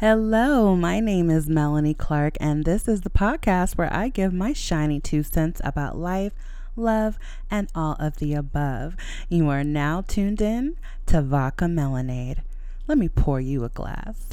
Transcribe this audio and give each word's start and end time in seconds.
Hello, 0.00 0.74
my 0.74 0.98
name 0.98 1.28
is 1.28 1.46
Melanie 1.46 1.92
Clark, 1.92 2.38
and 2.40 2.64
this 2.64 2.88
is 2.88 3.02
the 3.02 3.10
podcast 3.10 3.76
where 3.76 3.92
I 3.92 4.08
give 4.08 4.32
my 4.32 4.54
shiny 4.54 4.98
two 4.98 5.22
cents 5.22 5.60
about 5.62 5.98
life, 5.98 6.32
love, 6.74 7.18
and 7.50 7.68
all 7.74 7.96
of 8.00 8.16
the 8.16 8.32
above. 8.32 8.96
You 9.28 9.50
are 9.50 9.62
now 9.62 10.00
tuned 10.00 10.40
in 10.40 10.78
to 11.04 11.20
Vodka 11.20 11.66
Melanade. 11.66 12.38
Let 12.88 12.96
me 12.96 13.10
pour 13.10 13.42
you 13.42 13.62
a 13.62 13.68
glass. 13.68 14.26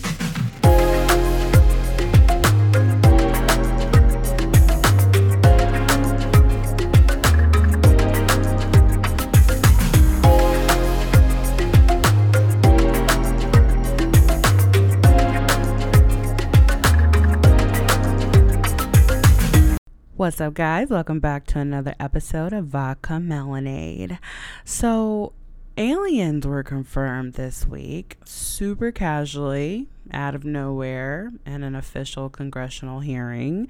What's 20.17 20.41
up, 20.41 20.55
guys? 20.55 20.89
Welcome 20.89 21.19
back 21.19 21.45
to 21.45 21.59
another 21.59 21.93
episode 21.99 22.51
of 22.51 22.65
Vodka 22.65 23.19
Melanade. 23.21 24.17
So, 24.65 25.33
aliens 25.77 26.47
were 26.47 26.63
confirmed 26.63 27.33
this 27.33 27.67
week, 27.67 28.17
super 28.25 28.91
casually, 28.91 29.89
out 30.11 30.33
of 30.33 30.43
nowhere, 30.43 31.33
in 31.45 31.61
an 31.61 31.75
official 31.75 32.31
congressional 32.31 33.01
hearing. 33.01 33.67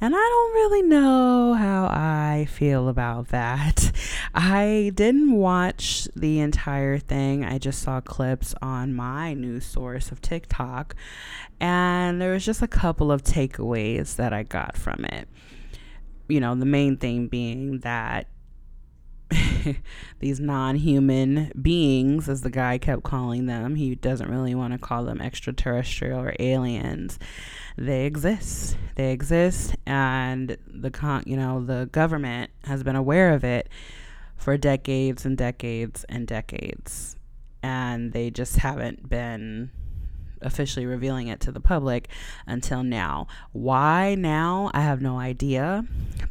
And 0.00 0.16
I 0.16 0.18
don't 0.18 0.54
really 0.54 0.82
know 0.82 1.54
how 1.54 1.84
I 1.84 2.48
feel 2.50 2.88
about 2.88 3.28
that. 3.28 3.92
I 4.34 4.90
didn't 4.96 5.30
watch 5.30 6.08
the 6.16 6.40
entire 6.40 6.98
thing, 6.98 7.44
I 7.44 7.58
just 7.58 7.80
saw 7.80 8.00
clips 8.00 8.52
on 8.60 8.94
my 8.94 9.32
news 9.32 9.64
source 9.64 10.10
of 10.10 10.20
TikTok. 10.20 10.96
And 11.60 12.20
there 12.20 12.32
was 12.32 12.44
just 12.44 12.62
a 12.62 12.66
couple 12.66 13.12
of 13.12 13.22
takeaways 13.22 14.16
that 14.16 14.32
I 14.32 14.42
got 14.42 14.76
from 14.76 15.04
it 15.04 15.28
you 16.28 16.40
know, 16.40 16.54
the 16.54 16.66
main 16.66 16.96
thing 16.96 17.28
being 17.28 17.80
that 17.80 18.28
these 20.20 20.40
non 20.40 20.76
human 20.76 21.52
beings, 21.60 22.28
as 22.28 22.42
the 22.42 22.50
guy 22.50 22.78
kept 22.78 23.02
calling 23.02 23.46
them, 23.46 23.74
he 23.74 23.94
doesn't 23.94 24.30
really 24.30 24.54
want 24.54 24.72
to 24.72 24.78
call 24.78 25.04
them 25.04 25.20
extraterrestrial 25.20 26.20
or 26.20 26.34
aliens. 26.38 27.18
They 27.76 28.06
exist. 28.06 28.76
They 28.94 29.12
exist, 29.12 29.74
and 29.86 30.56
the 30.66 30.90
con, 30.90 31.24
you 31.26 31.36
know, 31.36 31.64
the 31.64 31.88
government 31.90 32.50
has 32.64 32.82
been 32.84 32.96
aware 32.96 33.32
of 33.34 33.42
it 33.42 33.68
for 34.36 34.56
decades 34.56 35.24
and 35.26 35.36
decades 35.36 36.04
and 36.08 36.26
decades, 36.26 37.16
and 37.62 38.12
they 38.12 38.30
just 38.30 38.56
haven't 38.58 39.08
been 39.08 39.70
officially 40.44 40.86
revealing 40.86 41.28
it 41.28 41.40
to 41.40 41.52
the 41.52 41.60
public 41.60 42.08
until 42.46 42.82
now. 42.82 43.26
Why 43.52 44.14
now? 44.14 44.70
I 44.74 44.80
have 44.80 45.00
no 45.00 45.18
idea. 45.18 45.84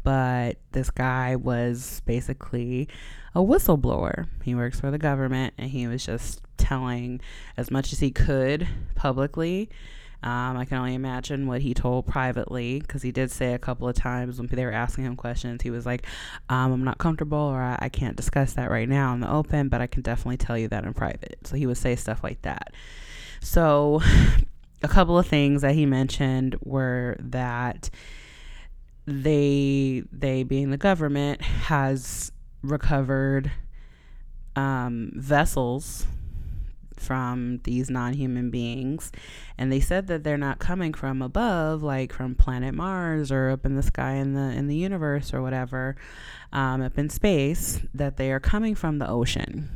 But 0.03 0.57
this 0.71 0.89
guy 0.89 1.35
was 1.35 2.01
basically 2.05 2.87
a 3.35 3.39
whistleblower. 3.39 4.27
He 4.43 4.55
works 4.55 4.79
for 4.79 4.91
the 4.91 4.97
government 4.97 5.53
and 5.57 5.69
he 5.69 5.87
was 5.87 6.05
just 6.05 6.41
telling 6.57 7.19
as 7.57 7.71
much 7.71 7.91
as 7.93 7.99
he 7.99 8.11
could 8.11 8.67
publicly. 8.95 9.69
Um, 10.23 10.55
I 10.55 10.63
can 10.63 10.77
only 10.77 10.93
imagine 10.93 11.47
what 11.47 11.61
he 11.61 11.73
told 11.73 12.07
privately 12.07 12.79
because 12.79 13.01
he 13.01 13.11
did 13.11 13.29
say 13.29 13.53
a 13.53 13.59
couple 13.59 13.89
of 13.89 13.95
times 13.95 14.39
when 14.39 14.47
they 14.47 14.63
were 14.63 14.71
asking 14.71 15.03
him 15.03 15.17
questions, 15.17 15.61
he 15.61 15.69
was 15.69 15.85
like, 15.85 16.05
um, 16.47 16.71
I'm 16.71 16.83
not 16.85 16.97
comfortable 16.97 17.37
or 17.37 17.61
I, 17.61 17.77
I 17.81 17.89
can't 17.89 18.15
discuss 18.15 18.53
that 18.53 18.71
right 18.71 18.87
now 18.87 19.13
in 19.13 19.19
the 19.19 19.29
open, 19.29 19.67
but 19.67 19.81
I 19.81 19.87
can 19.87 20.01
definitely 20.01 20.37
tell 20.37 20.57
you 20.57 20.69
that 20.69 20.85
in 20.85 20.93
private. 20.93 21.39
So 21.43 21.57
he 21.57 21.65
would 21.65 21.77
say 21.77 21.97
stuff 21.97 22.23
like 22.23 22.41
that. 22.43 22.73
So, 23.43 24.01
a 24.83 24.87
couple 24.87 25.17
of 25.17 25.27
things 25.27 25.61
that 25.61 25.75
he 25.75 25.85
mentioned 25.85 26.55
were 26.63 27.17
that 27.19 27.89
they 29.05 30.03
they 30.11 30.43
being 30.43 30.69
the 30.69 30.77
government 30.77 31.41
has 31.41 32.31
recovered 32.61 33.51
um, 34.55 35.11
vessels 35.15 36.07
from 36.95 37.59
these 37.65 37.89
non-human 37.89 38.49
beings 38.49 39.11
and 39.57 39.69
they 39.69 39.81
said 39.81 40.07
that 40.07 40.23
they're 40.23 40.37
not 40.37 40.59
coming 40.59 40.93
from 40.93 41.21
above 41.21 41.83
like 41.83 42.13
from 42.13 42.33
planet 42.33 42.73
mars 42.73 43.29
or 43.29 43.49
up 43.49 43.65
in 43.65 43.75
the 43.75 43.83
sky 43.83 44.13
in 44.13 44.35
the 44.35 44.57
in 44.57 44.67
the 44.67 44.75
universe 44.75 45.33
or 45.33 45.41
whatever 45.41 45.97
um, 46.53 46.81
up 46.81 46.97
in 46.97 47.09
space 47.09 47.81
that 47.93 48.15
they 48.15 48.31
are 48.31 48.39
coming 48.39 48.73
from 48.73 48.99
the 48.99 49.09
ocean 49.09 49.69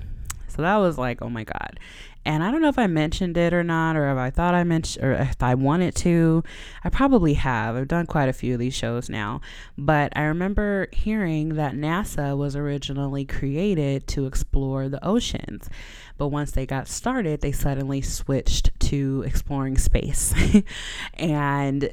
so 0.58 0.64
that 0.64 0.78
was 0.78 0.98
like, 0.98 1.22
oh 1.22 1.30
my 1.30 1.44
God. 1.44 1.80
And 2.28 2.44
I 2.44 2.52
don't 2.52 2.62
know 2.62 2.68
if 2.68 2.78
I 2.78 2.88
mentioned 2.88 3.38
it 3.38 3.54
or 3.54 3.64
not, 3.64 3.96
or 3.96 4.12
if 4.12 4.18
I 4.18 4.30
thought 4.30 4.54
I 4.54 4.66
mentioned, 4.66 5.06
or 5.06 5.14
if 5.14 5.42
I 5.42 5.56
wanted 5.56 5.96
to. 5.96 6.44
I 6.84 6.90
probably 6.90 7.36
have. 7.36 7.78
I've 7.78 7.88
done 7.88 8.06
quite 8.06 8.28
a 8.28 8.34
few 8.34 8.54
of 8.54 8.60
these 8.60 8.74
shows 8.74 9.10
now. 9.10 9.40
But 9.78 10.12
I 10.14 10.24
remember 10.24 10.90
hearing 10.92 11.56
that 11.56 11.74
NASA 11.74 12.38
was 12.38 12.54
originally 12.54 13.24
created 13.24 14.08
to 14.08 14.26
explore 14.26 14.90
the 14.90 15.04
oceans. 15.06 15.70
But 16.18 16.30
once 16.30 16.52
they 16.52 16.66
got 16.66 16.88
started, 16.88 17.42
they 17.42 17.52
suddenly 17.52 18.02
switched 18.02 18.78
to 18.80 19.24
exploring 19.26 19.78
space. 19.78 20.34
and, 21.14 21.84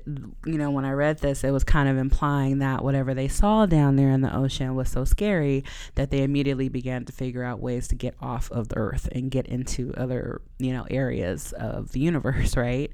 you 0.47 0.59
know, 0.59 0.71
when 0.71 0.85
I 0.85 0.93
read 0.93 1.19
this, 1.19 1.45
it 1.45 1.51
was 1.51 1.63
kind 1.63 1.89
of 1.89 1.99
implying 1.99 2.59
that 2.59 2.83
whatever 2.83 3.13
they 3.13 3.29
saw 3.29 3.67
down 3.67 3.97
there 3.97 4.11
in 4.11 4.23
the 4.23 4.35
ocean 4.35 4.75
was 4.75 4.89
so 4.89 5.05
scary 5.05 5.63
that 5.95 6.11
they 6.11 6.23
immediately 6.23 6.69
began 6.69 7.05
to 7.05 7.13
figure 7.13 7.45
out 7.45 7.61
ways 7.61 7.87
to 7.89 7.95
get 7.95 8.15
off 8.21 8.51
of 8.51 8.69
the 8.69 8.77
earth 8.77 9.09
and 9.13 9.31
get 9.31 9.47
into 9.47 9.93
other, 9.97 10.24
you 10.59 10.73
know, 10.73 10.87
areas 10.91 11.53
of 11.53 11.93
the 11.93 12.01
universe, 12.01 12.57
right? 12.57 12.91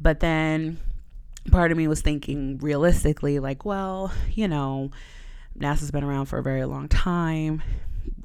But 0.00 0.20
then 0.20 0.78
part 1.50 1.72
of 1.72 1.78
me 1.78 1.88
was 1.88 2.02
thinking 2.02 2.58
realistically, 2.58 3.38
like, 3.38 3.64
well, 3.64 4.12
you 4.32 4.48
know, 4.48 4.90
NASA's 5.58 5.90
been 5.90 6.04
around 6.04 6.26
for 6.26 6.38
a 6.38 6.42
very 6.42 6.64
long 6.64 6.88
time. 6.88 7.62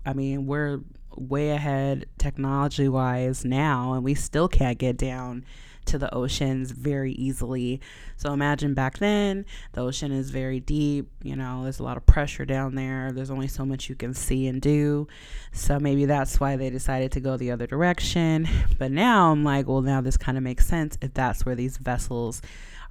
I 0.06 0.14
mean, 0.14 0.46
we're 0.46 0.82
way 1.16 1.52
ahead 1.52 2.06
technology 2.18 2.88
wise 2.88 3.46
now, 3.46 3.94
and 3.94 4.04
we 4.04 4.14
still 4.16 4.48
can't 4.48 4.78
get 4.78 4.98
down 4.98 5.46
to 5.88 5.98
the 5.98 6.14
oceans 6.14 6.72
very 6.72 7.14
easily. 7.14 7.82
So 8.18 8.34
imagine 8.34 8.74
back 8.74 8.98
then, 9.00 9.46
the 9.74 9.82
ocean 9.82 10.12
is 10.12 10.32
very 10.32 10.60
deep, 10.60 11.10
you 11.24 11.36
know, 11.36 11.64
there's 11.64 11.80
a 11.80 11.84
lot 11.84 11.98
of 11.98 12.06
pressure 12.06 12.46
down 12.46 12.76
there. 12.76 13.12
There's 13.12 13.32
only 13.32 13.48
so 13.48 13.66
much 13.66 13.90
you 13.90 13.96
can 13.96 14.14
see 14.14 14.48
and 14.48 14.62
do. 14.62 15.08
So 15.52 15.80
maybe 15.80 16.06
that's 16.06 16.40
why 16.40 16.56
they 16.56 16.70
decided 16.70 17.12
to 17.14 17.20
go 17.20 17.38
the 17.38 17.52
other 17.52 17.68
direction. 17.68 18.48
But 18.78 18.92
now 18.92 19.32
I'm 19.32 19.44
like, 19.44 19.68
well, 19.68 19.82
now 19.82 20.02
this 20.02 20.18
kind 20.18 20.38
of 20.38 20.44
makes 20.44 20.68
sense 20.68 20.98
if 21.02 21.14
that's 21.14 21.46
where 21.46 21.56
these 21.56 21.78
vessels 21.78 22.42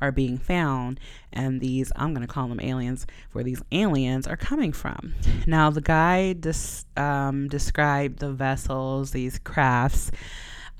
are 0.00 0.12
being 0.12 0.38
found 0.38 1.00
and 1.32 1.60
these 1.60 1.92
i'm 1.96 2.12
going 2.12 2.26
to 2.26 2.32
call 2.32 2.48
them 2.48 2.60
aliens 2.60 3.06
where 3.32 3.44
these 3.44 3.62
aliens 3.72 4.26
are 4.26 4.36
coming 4.36 4.72
from 4.72 5.14
now 5.46 5.70
the 5.70 5.80
guy 5.80 6.32
dis, 6.32 6.84
um, 6.96 7.48
described 7.48 8.18
the 8.18 8.32
vessels 8.32 9.12
these 9.12 9.38
crafts 9.38 10.10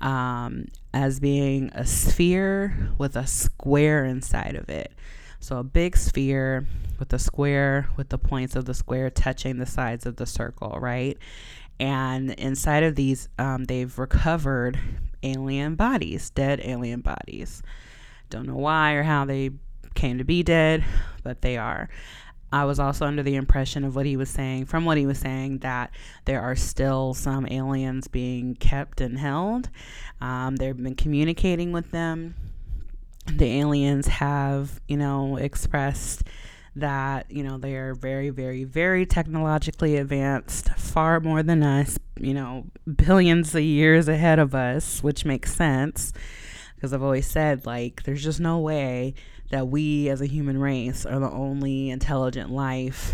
um, 0.01 0.67
as 0.93 1.19
being 1.19 1.69
a 1.73 1.85
sphere 1.85 2.91
with 2.97 3.15
a 3.15 3.27
square 3.27 4.05
inside 4.05 4.55
of 4.55 4.69
it. 4.69 4.91
So 5.39 5.57
a 5.57 5.63
big 5.63 5.95
sphere 5.95 6.65
with 6.99 7.13
a 7.13 7.19
square 7.19 7.89
with 7.97 8.09
the 8.09 8.17
points 8.17 8.55
of 8.55 8.65
the 8.65 8.73
square 8.73 9.09
touching 9.09 9.57
the 9.57 9.65
sides 9.65 10.05
of 10.05 10.15
the 10.15 10.25
circle 10.25 10.77
right? 10.79 11.17
And 11.79 12.31
inside 12.31 12.83
of 12.83 12.95
these 12.95 13.27
um, 13.37 13.65
they've 13.65 13.97
recovered 13.99 14.79
alien 15.23 15.75
bodies 15.75 16.29
dead 16.29 16.61
alien 16.63 17.01
bodies. 17.01 17.61
Don't 18.29 18.47
know 18.47 18.55
why 18.55 18.93
or 18.93 19.03
how 19.03 19.25
they 19.25 19.51
came 19.93 20.17
to 20.17 20.23
be 20.23 20.43
dead, 20.43 20.83
but 21.23 21.41
they 21.41 21.57
are. 21.57 21.89
I 22.51 22.65
was 22.65 22.79
also 22.79 23.05
under 23.05 23.23
the 23.23 23.35
impression 23.35 23.83
of 23.83 23.95
what 23.95 24.05
he 24.05 24.17
was 24.17 24.29
saying, 24.29 24.65
from 24.65 24.85
what 24.85 24.97
he 24.97 25.05
was 25.05 25.19
saying, 25.19 25.59
that 25.59 25.91
there 26.25 26.41
are 26.41 26.55
still 26.55 27.13
some 27.13 27.47
aliens 27.49 28.07
being 28.07 28.55
kept 28.55 29.01
and 29.01 29.17
held. 29.17 29.69
Um, 30.21 30.55
they've 30.55 30.75
been 30.75 30.95
communicating 30.95 31.71
with 31.71 31.91
them. 31.91 32.35
The 33.27 33.59
aliens 33.59 34.07
have, 34.07 34.79
you 34.87 34.97
know, 34.97 35.37
expressed 35.37 36.23
that, 36.75 37.29
you 37.31 37.43
know, 37.43 37.57
they 37.57 37.75
are 37.75 37.93
very, 37.93 38.29
very, 38.29 38.63
very 38.63 39.05
technologically 39.05 39.97
advanced, 39.97 40.69
far 40.75 41.19
more 41.19 41.41
than 41.41 41.63
us, 41.63 41.97
you 42.19 42.33
know, 42.33 42.65
billions 42.95 43.55
of 43.55 43.63
years 43.63 44.07
ahead 44.07 44.39
of 44.39 44.53
us, 44.53 45.01
which 45.01 45.25
makes 45.25 45.53
sense 45.53 46.13
because 46.75 46.93
I've 46.93 47.03
always 47.03 47.25
said, 47.25 47.65
like, 47.65 48.03
there's 48.03 48.23
just 48.23 48.39
no 48.39 48.59
way 48.59 49.15
that 49.51 49.67
we 49.67 50.09
as 50.09 50.21
a 50.21 50.25
human 50.25 50.57
race 50.57 51.05
are 51.05 51.19
the 51.19 51.31
only 51.31 51.89
intelligent 51.89 52.49
life 52.49 53.13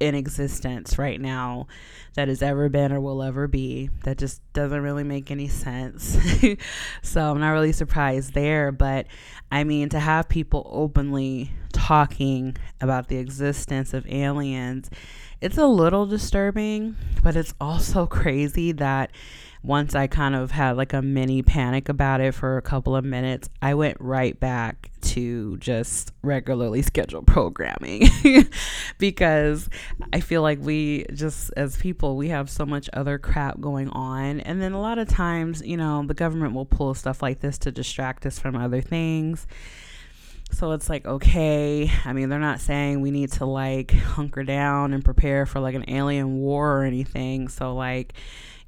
in 0.00 0.14
existence 0.14 0.98
right 0.98 1.20
now 1.20 1.66
that 2.14 2.28
has 2.28 2.42
ever 2.42 2.68
been 2.68 2.92
or 2.92 3.00
will 3.00 3.22
ever 3.22 3.46
be. 3.48 3.90
That 4.04 4.18
just 4.18 4.40
doesn't 4.52 4.82
really 4.82 5.04
make 5.04 5.30
any 5.30 5.48
sense. 5.48 6.16
so 7.02 7.30
I'm 7.30 7.40
not 7.40 7.50
really 7.50 7.72
surprised 7.72 8.34
there. 8.34 8.72
But 8.72 9.06
I 9.50 9.64
mean, 9.64 9.88
to 9.90 10.00
have 10.00 10.28
people 10.28 10.68
openly 10.72 11.52
talking 11.72 12.56
about 12.80 13.08
the 13.08 13.16
existence 13.16 13.94
of 13.94 14.06
aliens, 14.06 14.90
it's 15.40 15.58
a 15.58 15.66
little 15.66 16.06
disturbing, 16.06 16.96
but 17.22 17.36
it's 17.36 17.54
also 17.60 18.06
crazy 18.06 18.72
that 18.72 19.10
once 19.62 19.94
I 19.94 20.06
kind 20.06 20.34
of 20.34 20.50
had 20.50 20.76
like 20.76 20.92
a 20.92 21.00
mini 21.00 21.42
panic 21.42 21.88
about 21.88 22.20
it 22.20 22.34
for 22.34 22.58
a 22.58 22.62
couple 22.62 22.94
of 22.94 23.04
minutes, 23.04 23.48
I 23.62 23.74
went 23.74 23.96
right 23.98 24.38
back 24.38 24.90
to 25.14 25.56
just 25.58 26.12
regularly 26.22 26.82
scheduled 26.82 27.26
programming 27.28 28.08
because 28.98 29.68
I 30.12 30.20
feel 30.20 30.42
like 30.42 30.58
we 30.60 31.06
just 31.14 31.52
as 31.56 31.76
people 31.76 32.16
we 32.16 32.28
have 32.28 32.50
so 32.50 32.66
much 32.66 32.88
other 32.92 33.18
crap 33.18 33.60
going 33.60 33.88
on 33.90 34.40
and 34.40 34.60
then 34.60 34.72
a 34.72 34.80
lot 34.80 34.98
of 34.98 35.08
times, 35.08 35.62
you 35.62 35.76
know, 35.76 36.04
the 36.06 36.14
government 36.14 36.54
will 36.54 36.66
pull 36.66 36.94
stuff 36.94 37.22
like 37.22 37.40
this 37.40 37.58
to 37.58 37.72
distract 37.72 38.26
us 38.26 38.38
from 38.38 38.56
other 38.56 38.80
things. 38.80 39.46
So 40.50 40.72
it's 40.72 40.88
like, 40.88 41.04
okay, 41.04 41.90
I 42.04 42.12
mean, 42.12 42.28
they're 42.28 42.38
not 42.38 42.60
saying 42.60 43.00
we 43.00 43.10
need 43.10 43.32
to 43.32 43.44
like 43.44 43.90
hunker 43.90 44.44
down 44.44 44.92
and 44.92 45.04
prepare 45.04 45.46
for 45.46 45.58
like 45.58 45.74
an 45.74 45.84
alien 45.88 46.36
war 46.38 46.78
or 46.78 46.84
anything. 46.84 47.48
So, 47.48 47.74
like, 47.74 48.14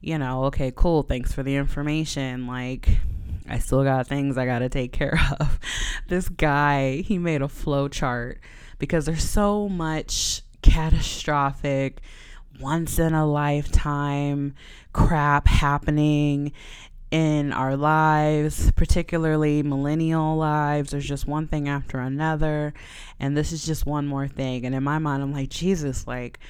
you 0.00 0.18
know, 0.18 0.44
okay, 0.46 0.72
cool, 0.74 1.02
thanks 1.02 1.32
for 1.32 1.42
the 1.42 1.54
information. 1.54 2.46
Like, 2.46 2.88
I 3.48 3.58
still 3.58 3.84
got 3.84 4.06
things 4.06 4.36
I 4.36 4.46
got 4.46 4.60
to 4.60 4.68
take 4.68 4.92
care 4.92 5.18
of. 5.40 5.58
this 6.08 6.28
guy, 6.28 6.96
he 7.02 7.18
made 7.18 7.42
a 7.42 7.48
flow 7.48 7.88
chart 7.88 8.40
because 8.78 9.06
there's 9.06 9.28
so 9.28 9.68
much 9.68 10.42
catastrophic, 10.62 12.00
once 12.60 12.98
in 12.98 13.14
a 13.14 13.26
lifetime 13.26 14.54
crap 14.92 15.46
happening 15.46 16.52
in 17.10 17.52
our 17.52 17.76
lives, 17.76 18.72
particularly 18.72 19.62
millennial 19.62 20.36
lives. 20.36 20.90
There's 20.90 21.06
just 21.06 21.26
one 21.26 21.46
thing 21.46 21.68
after 21.68 21.98
another. 21.98 22.74
And 23.20 23.36
this 23.36 23.52
is 23.52 23.64
just 23.64 23.86
one 23.86 24.06
more 24.06 24.26
thing. 24.26 24.66
And 24.66 24.74
in 24.74 24.82
my 24.82 24.98
mind, 24.98 25.22
I'm 25.22 25.32
like, 25.32 25.48
Jesus, 25.48 26.06
like, 26.06 26.40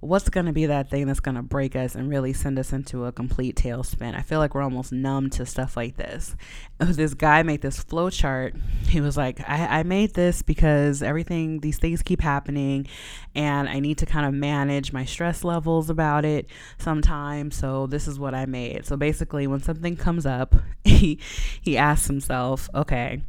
what's 0.00 0.30
going 0.30 0.46
to 0.46 0.52
be 0.52 0.66
that 0.66 0.88
thing 0.88 1.06
that's 1.06 1.20
going 1.20 1.34
to 1.34 1.42
break 1.42 1.76
us 1.76 1.94
and 1.94 2.08
really 2.08 2.32
send 2.32 2.58
us 2.58 2.72
into 2.72 3.04
a 3.04 3.12
complete 3.12 3.54
tailspin. 3.54 4.16
I 4.16 4.22
feel 4.22 4.38
like 4.38 4.54
we're 4.54 4.62
almost 4.62 4.92
numb 4.92 5.28
to 5.30 5.44
stuff 5.44 5.76
like 5.76 5.96
this. 5.96 6.34
Oh, 6.80 6.86
this 6.86 7.12
guy 7.12 7.42
made 7.42 7.60
this 7.60 7.82
flow 7.82 8.08
chart. 8.08 8.54
He 8.86 9.02
was 9.02 9.18
like, 9.18 9.40
I, 9.46 9.80
I 9.80 9.82
made 9.82 10.14
this 10.14 10.40
because 10.40 11.02
everything, 11.02 11.60
these 11.60 11.78
things 11.78 12.02
keep 12.02 12.22
happening, 12.22 12.86
and 13.34 13.68
I 13.68 13.80
need 13.80 13.98
to 13.98 14.06
kind 14.06 14.26
of 14.26 14.32
manage 14.32 14.92
my 14.92 15.04
stress 15.04 15.44
levels 15.44 15.90
about 15.90 16.24
it 16.24 16.46
sometimes. 16.78 17.56
So 17.56 17.86
this 17.86 18.08
is 18.08 18.18
what 18.18 18.34
I 18.34 18.46
made. 18.46 18.86
So 18.86 18.96
basically, 18.96 19.46
when 19.46 19.60
something 19.60 19.96
comes 19.96 20.24
up, 20.24 20.54
he 20.84 21.18
he 21.60 21.76
asks 21.76 22.06
himself, 22.06 22.70
okay 22.74 23.22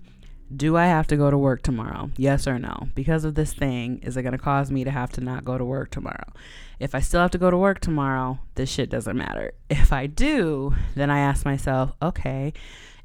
do 0.56 0.76
I 0.78 0.86
have 0.86 1.08
to 1.08 1.18
go 1.18 1.32
to 1.32 1.38
work 1.38 1.62
tomorrow? 1.62 2.12
Yes 2.18 2.48
or 2.48 2.60
no? 2.60 2.90
Because 2.96 3.24
of 3.24 3.36
this 3.36 3.54
thing, 3.54 4.00
is 4.00 4.18
it 4.18 4.24
going 4.24 4.34
to 4.34 4.38
cause 4.38 4.72
me 4.72 4.84
to 4.84 4.92
have 4.92 5.12
to 5.14 5.22
not 5.22 5.46
go 5.46 5.58
to 5.58 5.66
work 5.66 5.92
tomorrow? 5.92 6.32
If 6.80 6.96
I 6.96 7.00
still 7.00 7.22
have 7.22 7.32
to 7.32 7.38
go 7.38 7.52
to 7.52 7.58
work 7.58 7.80
tomorrow, 7.80 8.40
this 8.56 8.70
shit 8.70 8.90
doesn't 8.90 9.18
matter. 9.18 9.54
If 9.70 9.94
I 9.94 10.08
do, 10.08 10.76
then 10.96 11.10
I 11.10 11.20
ask 11.20 11.46
myself, 11.46 11.94
okay, 12.02 12.54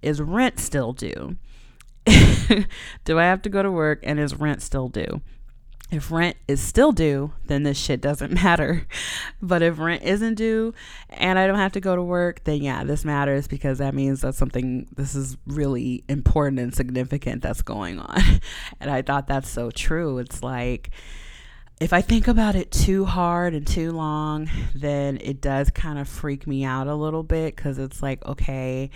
is 0.02 0.20
rent 0.20 0.58
still 0.58 0.92
due? 0.92 1.36
do 3.04 3.18
I 3.18 3.24
have 3.24 3.42
to 3.42 3.48
go 3.48 3.62
to 3.62 3.70
work 3.70 4.00
and 4.02 4.18
is 4.18 4.34
rent 4.34 4.62
still 4.62 4.88
due? 4.88 5.20
If 5.90 6.10
rent 6.10 6.36
is 6.48 6.60
still 6.60 6.90
due, 6.90 7.32
then 7.46 7.62
this 7.62 7.78
shit 7.78 8.00
doesn't 8.00 8.32
matter. 8.42 8.86
But 9.40 9.62
if 9.62 9.78
rent 9.78 10.02
isn't 10.02 10.34
due 10.34 10.74
and 11.10 11.38
I 11.38 11.46
don't 11.46 11.58
have 11.58 11.72
to 11.72 11.80
go 11.80 11.94
to 11.94 12.02
work, 12.02 12.42
then 12.44 12.62
yeah, 12.62 12.84
this 12.84 13.04
matters 13.04 13.46
because 13.46 13.78
that 13.78 13.94
means 13.94 14.22
that 14.22 14.34
something, 14.34 14.88
this 14.96 15.14
is 15.14 15.36
really 15.46 16.04
important 16.08 16.60
and 16.60 16.74
significant 16.74 17.42
that's 17.42 17.62
going 17.62 17.98
on. 17.98 18.20
And 18.80 18.90
I 18.90 19.02
thought 19.02 19.26
that's 19.26 19.48
so 19.48 19.70
true. 19.70 20.18
It's 20.18 20.42
like, 20.42 20.90
if 21.80 21.92
I 21.92 22.00
think 22.00 22.28
about 22.28 22.54
it 22.54 22.70
too 22.70 23.04
hard 23.04 23.54
and 23.54 23.66
too 23.66 23.92
long, 23.92 24.50
then 24.74 25.18
it 25.20 25.40
does 25.40 25.70
kind 25.70 25.98
of 25.98 26.08
freak 26.08 26.46
me 26.46 26.64
out 26.64 26.86
a 26.86 26.94
little 26.94 27.22
bit 27.22 27.56
because 27.56 27.78
it's 27.78 28.02
like, 28.02 28.24
okay, 28.24 28.90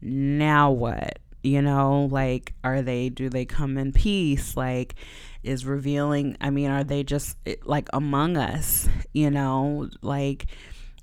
now 0.00 0.70
what? 0.70 1.18
You 1.42 1.62
know, 1.62 2.08
like, 2.10 2.54
are 2.64 2.82
they, 2.82 3.08
do 3.08 3.28
they 3.28 3.44
come 3.44 3.78
in 3.78 3.92
peace? 3.92 4.56
Like, 4.56 4.94
is 5.48 5.64
revealing 5.64 6.36
i 6.40 6.50
mean 6.50 6.70
are 6.70 6.84
they 6.84 7.02
just 7.02 7.36
eh, 7.46 7.56
like 7.64 7.88
among 7.92 8.36
us 8.36 8.88
you 9.12 9.30
know? 9.30 9.88
Like 10.02 10.46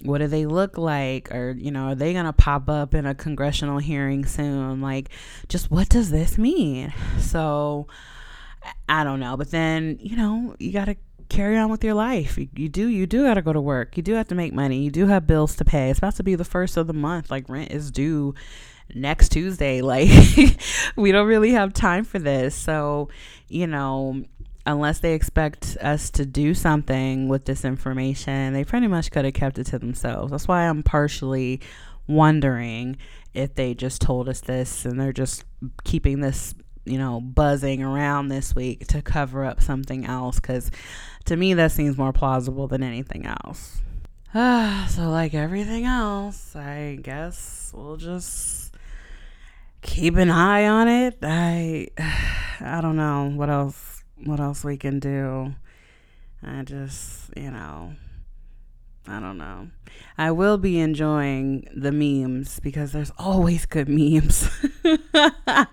what 0.02 0.20
do 0.20 0.28
they 0.28 0.46
look 0.46 0.78
like? 0.78 1.32
Or 1.34 1.52
you 1.52 1.72
know 1.72 1.90
are 1.90 1.96
they 1.96 2.14
going 2.14 2.26
to 2.26 2.34
pop 2.34 2.70
up 2.70 2.94
in 2.94 3.06
a 3.06 3.16
congressional 3.16 3.80
hearing 3.80 4.26
soon? 4.26 4.82
Like 4.82 5.10
just 5.48 5.72
what 5.72 5.90
does 5.90 6.10
this 6.10 6.38
mean? 6.38 6.94
So 7.20 7.88
i 8.90 9.04
don't 9.04 9.20
know. 9.20 9.38
But 9.38 9.52
then 9.52 9.98
you 10.02 10.16
know 10.16 10.56
you 10.60 10.72
got 10.72 10.86
to 10.86 10.96
carry 11.30 11.58
on 11.58 11.70
with 11.70 11.84
your 11.84 11.94
life. 11.94 12.38
You, 12.38 12.48
you 12.56 12.70
do 12.70 12.88
you 12.88 13.06
do 13.06 13.24
got 13.24 13.36
to 13.36 13.42
go 13.42 13.54
to 13.54 13.62
work. 13.62 13.98
You 13.98 14.04
do 14.04 14.14
have 14.14 14.28
to 14.30 14.36
make 14.36 14.54
money. 14.54 14.80
You 14.80 14.92
do 14.92 15.08
have 15.08 15.28
bills 15.28 15.56
to 15.58 15.66
pay. 15.66 15.90
It's 15.90 16.00
about 16.00 16.16
to 16.16 16.24
be 16.24 16.36
the 16.36 16.46
first 16.46 16.78
of 16.78 16.88
the 16.88 16.94
month. 16.94 17.32
Like 17.32 17.50
rent 17.50 17.72
is 17.72 17.92
due 17.92 18.34
next 18.94 19.30
Tuesday. 19.30 19.82
Like, 19.86 20.10
we 20.96 21.12
don't 21.12 21.28
really 21.28 21.52
have 21.52 21.74
time 21.74 22.04
for 22.04 22.20
this. 22.20 22.56
So, 22.56 23.10
you 23.48 23.68
know, 23.68 24.24
unless 24.66 25.00
they 25.00 25.14
expect 25.14 25.78
us 25.82 26.10
to 26.12 26.26
do 26.26 26.54
something 26.54 27.28
with 27.28 27.46
this 27.46 27.64
information, 27.64 28.54
they 28.54 28.64
pretty 28.64 28.88
much 28.88 29.12
could 29.12 29.26
have 29.26 29.34
kept 29.34 29.60
it 29.60 29.66
to 29.66 29.80
themselves. 29.80 30.32
That's 30.32 30.48
why 30.48 30.68
I'm 30.68 30.84
partially 30.84 31.62
wondering 32.08 32.98
if 33.34 33.56
they 33.56 33.74
just 33.74 34.02
told 34.02 34.30
us 34.30 34.42
this 34.42 34.86
and 34.86 35.00
they're 35.00 35.14
just 35.14 35.44
keeping 35.84 36.22
this, 36.22 36.56
you 36.86 36.98
know, 36.98 37.22
buzzing 37.22 37.84
around 37.84 38.30
this 38.30 38.56
week 38.56 38.88
to 38.88 39.02
cover 39.02 39.46
up 39.46 39.62
something 39.62 40.06
else. 40.06 40.40
Because 40.40 40.72
to 41.26 41.36
me, 41.36 41.54
that 41.54 41.72
seems 41.72 41.98
more 41.98 42.14
plausible 42.14 42.68
than 42.68 42.82
anything 42.82 43.26
else. 43.26 43.82
Ah, 44.34 44.88
so 44.92 45.10
like 45.10 45.34
everything 45.34 45.86
else, 45.86 46.56
I 46.56 46.98
guess 47.02 47.72
we'll 47.76 47.98
just 47.98 48.76
keep 49.82 50.16
an 50.16 50.32
eye 50.32 50.66
on 50.68 50.88
it. 50.88 51.18
I 51.22 51.90
I 52.62 52.82
don't 52.82 52.96
know 52.96 53.32
what 53.36 53.50
else 53.50 53.95
what 54.24 54.40
else 54.40 54.64
we 54.64 54.78
can 54.78 55.00
do. 55.00 55.54
I 56.44 56.64
just, 56.64 57.36
you 57.36 57.52
know, 57.52 57.94
I 59.08 59.20
don't 59.20 59.38
know. 59.38 59.70
I 60.18 60.32
will 60.32 60.58
be 60.58 60.80
enjoying 60.80 61.68
the 61.76 61.92
memes 61.92 62.60
because 62.60 62.92
there's 62.92 63.12
always 63.18 63.66
good 63.66 63.88
memes. 63.90 64.50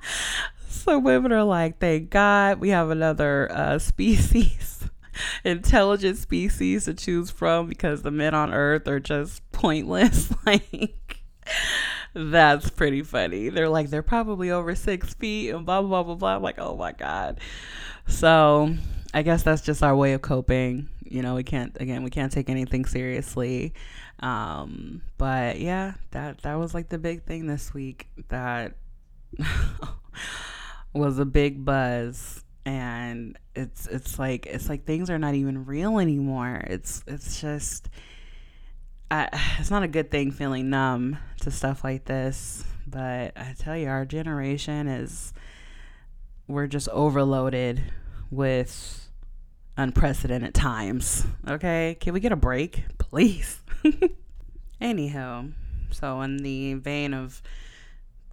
so 0.68 0.98
women 0.98 1.32
are 1.32 1.44
like, 1.44 1.78
thank 1.78 2.10
God 2.10 2.60
we 2.60 2.70
have 2.70 2.90
another 2.90 3.50
uh, 3.50 3.78
species, 3.78 4.88
intelligent 5.44 6.18
species 6.18 6.84
to 6.84 6.94
choose 6.94 7.30
from 7.30 7.68
because 7.68 8.02
the 8.02 8.10
men 8.10 8.34
on 8.34 8.52
Earth 8.52 8.86
are 8.86 9.00
just 9.00 9.40
pointless. 9.52 10.32
like, 10.46 11.22
that's 12.14 12.68
pretty 12.68 13.02
funny. 13.02 13.48
They're 13.48 13.68
like, 13.68 13.88
they're 13.88 14.02
probably 14.02 14.50
over 14.50 14.74
six 14.74 15.14
feet 15.14 15.50
and 15.50 15.64
blah, 15.64 15.80
blah, 15.80 16.02
blah, 16.02 16.16
blah. 16.16 16.36
I'm 16.36 16.42
like, 16.42 16.58
oh 16.58 16.76
my 16.76 16.92
God. 16.92 17.40
So 18.06 18.74
I 19.14 19.22
guess 19.22 19.42
that's 19.42 19.62
just 19.62 19.82
our 19.82 19.96
way 19.96 20.12
of 20.12 20.22
coping. 20.22 20.88
You 21.04 21.22
know, 21.22 21.34
we 21.34 21.42
can't, 21.42 21.76
again, 21.80 22.02
we 22.02 22.10
can't 22.10 22.32
take 22.32 22.48
anything 22.48 22.84
seriously. 22.84 23.74
Um, 24.20 25.02
but 25.18 25.60
yeah, 25.60 25.94
that, 26.12 26.42
that 26.42 26.54
was 26.54 26.74
like 26.74 26.88
the 26.88 26.98
big 26.98 27.24
thing 27.24 27.46
this 27.46 27.74
week 27.74 28.08
that 28.28 28.74
was 30.92 31.18
a 31.18 31.24
big 31.24 31.64
buzz 31.64 32.44
and 32.64 33.36
it's 33.56 33.88
it's 33.88 34.20
like 34.20 34.46
it's 34.46 34.68
like 34.68 34.84
things 34.84 35.10
are 35.10 35.18
not 35.18 35.34
even 35.34 35.64
real 35.66 35.98
anymore 35.98 36.62
it's 36.68 37.02
it's 37.08 37.40
just 37.40 37.88
I, 39.12 39.28
it's 39.60 39.70
not 39.70 39.82
a 39.82 39.88
good 39.88 40.10
thing 40.10 40.32
feeling 40.32 40.70
numb 40.70 41.18
to 41.42 41.50
stuff 41.50 41.84
like 41.84 42.06
this, 42.06 42.64
but 42.86 43.36
I 43.36 43.54
tell 43.58 43.76
you, 43.76 43.88
our 43.88 44.04
generation 44.04 44.88
is, 44.88 45.32
we're 46.46 46.67
just 46.67 46.89
overloaded 46.89 47.82
with 48.31 49.08
unprecedented 49.77 50.55
times. 50.55 51.25
Okay? 51.49 51.96
Can 52.01 52.15
we 52.15 52.20
get 52.20 52.32
a 52.32 52.37
break, 52.37 52.84
please? 52.99 53.61
Anyhow, 54.81 55.46
so 55.91 56.20
in 56.22 56.39
the 56.39 56.75
vein 56.75 57.15
of 57.15 57.43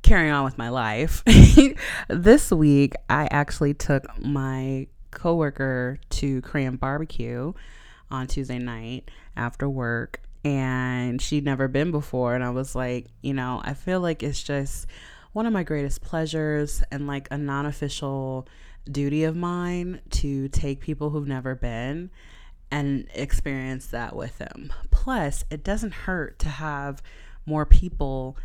carrying 0.02 0.32
on 0.32 0.44
with 0.44 0.58
my 0.58 0.70
life, 0.70 1.24
this 2.08 2.52
week 2.52 2.96
I 3.10 3.28
actually 3.32 3.74
took 3.74 4.06
my 4.20 4.88
coworker 5.12 6.00
to 6.10 6.42
Korean 6.42 6.76
barbecue 6.76 7.54
on 8.12 8.28
Tuesday 8.28 8.60
night 8.60 9.10
after 9.36 9.70
work 9.70 10.22
and 10.44 11.22
she'd 11.22 11.44
never 11.44 11.68
been 11.68 11.92
before 11.92 12.36
and 12.36 12.44
I 12.44 12.50
was 12.50 12.76
like, 12.76 13.08
you 13.22 13.34
know, 13.34 13.62
I 13.64 13.74
feel 13.74 14.00
like 14.00 14.24
it's 14.24 14.42
just 14.42 14.88
one 15.40 15.46
of 15.46 15.54
my 15.54 15.64
greatest 15.64 16.02
pleasures 16.02 16.84
and 16.92 17.08
like 17.08 17.26
a 17.32 17.38
non-official 17.38 18.46
duty 18.92 19.24
of 19.24 19.38
mine 19.38 20.02
to 20.10 20.50
take 20.50 20.82
people 20.82 21.12
who've 21.12 21.30
never 21.30 21.56
been 21.56 22.10
and 22.72 23.08
experience 23.14 23.88
that 23.88 24.14
with 24.14 24.38
them. 24.38 24.70
Plus, 24.92 25.46
it 25.50 25.64
doesn't 25.64 25.94
hurt 25.94 26.38
to 26.40 26.50
have 26.50 27.02
more 27.46 27.66
people 27.66 28.36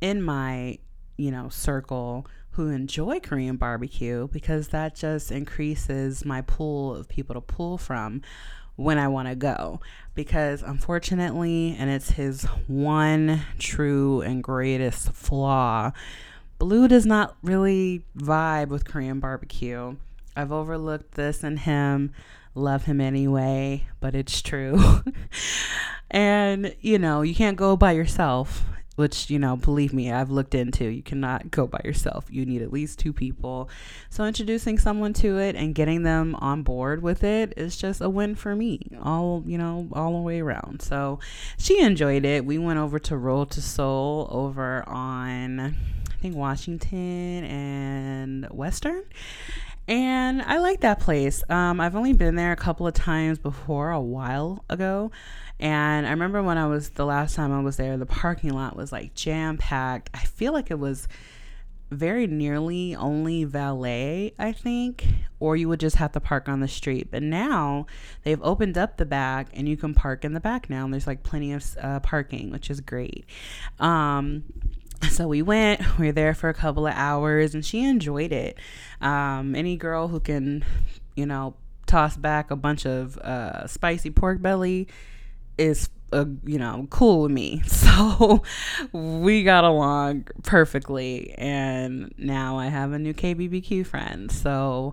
in 0.00 0.22
my, 0.22 0.78
you 1.16 1.32
know, 1.32 1.48
circle 1.48 2.24
who 2.50 2.68
enjoy 2.68 3.18
Korean 3.18 3.56
barbecue 3.56 4.28
because 4.28 4.68
that 4.68 4.94
just 4.94 5.32
increases 5.32 6.24
my 6.24 6.40
pool 6.40 6.94
of 6.94 7.08
people 7.08 7.34
to 7.34 7.40
pull 7.40 7.78
from 7.78 8.22
when 8.76 8.96
I 8.96 9.08
want 9.08 9.26
to 9.26 9.34
go 9.34 9.80
because 10.14 10.62
unfortunately, 10.62 11.74
and 11.76 11.90
it's 11.90 12.12
his 12.12 12.44
one 12.68 13.42
true 13.58 14.20
and 14.20 14.40
greatest 14.40 15.10
flaw, 15.10 15.90
Blue 16.64 16.88
does 16.88 17.04
not 17.04 17.36
really 17.42 18.06
vibe 18.16 18.68
with 18.68 18.86
Korean 18.86 19.20
barbecue. 19.20 19.96
I've 20.34 20.50
overlooked 20.50 21.12
this 21.12 21.44
in 21.44 21.58
him, 21.58 22.14
love 22.54 22.86
him 22.86 23.02
anyway, 23.02 23.86
but 24.00 24.14
it's 24.14 24.40
true. 24.40 25.02
and, 26.10 26.74
you 26.80 26.98
know, 26.98 27.20
you 27.20 27.34
can't 27.34 27.58
go 27.58 27.76
by 27.76 27.92
yourself 27.92 28.64
which 28.96 29.28
you 29.28 29.40
know 29.40 29.56
believe 29.56 29.92
me 29.92 30.12
i've 30.12 30.30
looked 30.30 30.54
into. 30.54 30.84
You 30.84 31.02
cannot 31.02 31.50
go 31.50 31.66
by 31.66 31.80
yourself. 31.84 32.26
You 32.30 32.46
need 32.46 32.62
at 32.62 32.72
least 32.72 33.00
two 33.00 33.12
people. 33.12 33.68
So 34.08 34.24
introducing 34.24 34.78
someone 34.78 35.12
to 35.14 35.36
it 35.36 35.56
and 35.56 35.74
getting 35.74 36.04
them 36.04 36.36
on 36.36 36.62
board 36.62 37.02
with 37.02 37.24
it 37.24 37.54
is 37.56 37.76
just 37.76 38.00
a 38.00 38.08
win 38.08 38.36
for 38.36 38.54
me 38.54 38.96
all 39.02 39.42
you 39.46 39.58
know 39.58 39.88
all 39.92 40.12
the 40.12 40.22
way 40.22 40.40
around. 40.40 40.80
So 40.80 41.18
she 41.58 41.80
enjoyed 41.80 42.24
it. 42.24 42.46
We 42.46 42.56
went 42.56 42.78
over 42.78 43.00
to 43.00 43.16
Road 43.16 43.50
to 43.50 43.60
Seoul 43.60 44.28
over 44.30 44.88
on 44.88 45.74
think 46.24 46.36
washington 46.36 47.44
and 47.44 48.46
western 48.46 49.04
and 49.86 50.40
I 50.40 50.60
like 50.60 50.80
that 50.80 51.00
place. 51.00 51.44
Um, 51.50 51.78
I've 51.78 51.94
only 51.94 52.14
been 52.14 52.36
there 52.36 52.52
a 52.52 52.56
couple 52.56 52.86
of 52.86 52.94
times 52.94 53.38
before, 53.38 53.90
a 53.90 54.00
while 54.00 54.64
ago. 54.70 55.10
And 55.60 56.06
I 56.06 56.10
remember 56.10 56.42
when 56.42 56.56
I 56.56 56.66
was 56.66 56.88
the 56.88 57.04
last 57.04 57.36
time 57.36 57.52
I 57.52 57.60
was 57.60 57.76
there, 57.76 57.98
the 57.98 58.06
parking 58.06 58.54
lot 58.54 58.76
was 58.76 58.92
like 58.92 59.14
jam 59.14 59.58
packed. 59.58 60.08
I 60.14 60.20
feel 60.20 60.54
like 60.54 60.70
it 60.70 60.78
was 60.78 61.06
very 61.90 62.26
nearly 62.26 62.94
only 62.94 63.44
valet, 63.44 64.32
I 64.38 64.52
think, 64.52 65.06
or 65.38 65.54
you 65.56 65.68
would 65.68 65.80
just 65.80 65.96
have 65.96 66.12
to 66.12 66.20
park 66.20 66.48
on 66.48 66.60
the 66.60 66.68
street. 66.68 67.10
But 67.10 67.22
now 67.22 67.86
they've 68.22 68.42
opened 68.42 68.78
up 68.78 68.96
the 68.96 69.04
back 69.04 69.48
and 69.52 69.68
you 69.68 69.76
can 69.76 69.94
park 69.94 70.24
in 70.24 70.32
the 70.32 70.40
back 70.40 70.68
now. 70.70 70.84
And 70.84 70.92
there's 70.92 71.06
like 71.06 71.22
plenty 71.22 71.52
of 71.52 71.64
uh, 71.80 72.00
parking, 72.00 72.50
which 72.50 72.70
is 72.70 72.80
great. 72.80 73.26
Um, 73.78 74.44
so 75.10 75.28
we 75.28 75.42
went 75.42 75.80
we 75.98 76.06
were 76.06 76.12
there 76.12 76.34
for 76.34 76.48
a 76.48 76.54
couple 76.54 76.86
of 76.86 76.94
hours 76.94 77.54
and 77.54 77.64
she 77.64 77.84
enjoyed 77.84 78.32
it. 78.32 78.58
Um, 79.00 79.54
any 79.54 79.76
girl 79.76 80.08
who 80.08 80.20
can 80.20 80.64
you 81.14 81.26
know 81.26 81.54
toss 81.86 82.16
back 82.16 82.50
a 82.50 82.56
bunch 82.56 82.86
of 82.86 83.18
uh, 83.18 83.66
spicy 83.66 84.10
pork 84.10 84.40
belly 84.40 84.88
is 85.58 85.88
uh, 86.12 86.24
you 86.44 86.58
know 86.58 86.86
cool 86.90 87.22
with 87.22 87.30
me. 87.30 87.62
So 87.94 88.42
we 88.92 89.44
got 89.44 89.62
along 89.62 90.26
perfectly 90.42 91.32
and 91.38 92.12
now 92.18 92.58
i 92.58 92.66
have 92.66 92.92
a 92.92 92.98
new 92.98 93.14
kbbq 93.14 93.86
friend. 93.86 94.32
So 94.32 94.92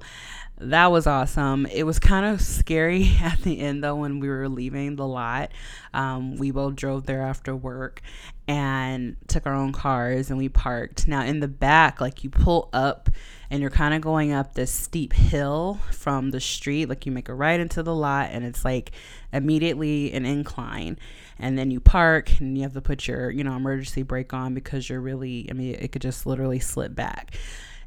that 0.61 0.91
was 0.91 1.07
awesome 1.07 1.65
it 1.67 1.83
was 1.83 1.99
kind 1.99 2.25
of 2.25 2.41
scary 2.41 3.15
at 3.21 3.41
the 3.41 3.59
end 3.59 3.83
though 3.83 3.95
when 3.95 4.19
we 4.19 4.29
were 4.29 4.49
leaving 4.49 4.95
the 4.95 5.07
lot 5.07 5.51
um, 5.93 6.37
we 6.37 6.51
both 6.51 6.75
drove 6.75 7.05
there 7.05 7.21
after 7.21 7.55
work 7.55 8.01
and 8.47 9.15
took 9.27 9.45
our 9.45 9.53
own 9.53 9.71
cars 9.71 10.29
and 10.29 10.37
we 10.37 10.49
parked 10.49 11.07
now 11.07 11.23
in 11.23 11.39
the 11.39 11.47
back 11.47 11.99
like 11.99 12.23
you 12.23 12.29
pull 12.29 12.69
up 12.73 13.09
and 13.51 13.59
you're 13.59 13.69
kind 13.69 13.93
of 13.93 13.99
going 13.99 14.31
up 14.31 14.53
this 14.53 14.71
steep 14.71 15.11
hill 15.11 15.77
from 15.91 16.31
the 16.31 16.39
street. 16.39 16.87
Like 16.87 17.05
you 17.05 17.11
make 17.11 17.27
a 17.27 17.33
right 17.33 17.59
into 17.59 17.83
the 17.83 17.93
lot, 17.93 18.29
and 18.31 18.45
it's 18.45 18.63
like 18.63 18.93
immediately 19.33 20.13
an 20.13 20.25
incline. 20.25 20.97
And 21.37 21.57
then 21.57 21.69
you 21.69 21.81
park, 21.81 22.39
and 22.39 22.57
you 22.57 22.63
have 22.63 22.73
to 22.73 22.81
put 22.81 23.09
your, 23.09 23.29
you 23.29 23.43
know, 23.43 23.53
emergency 23.57 24.03
brake 24.03 24.33
on 24.33 24.53
because 24.53 24.89
you're 24.89 25.01
really, 25.01 25.47
I 25.49 25.53
mean, 25.53 25.75
it 25.75 25.91
could 25.91 26.01
just 26.01 26.25
literally 26.25 26.59
slip 26.59 26.95
back. 26.95 27.35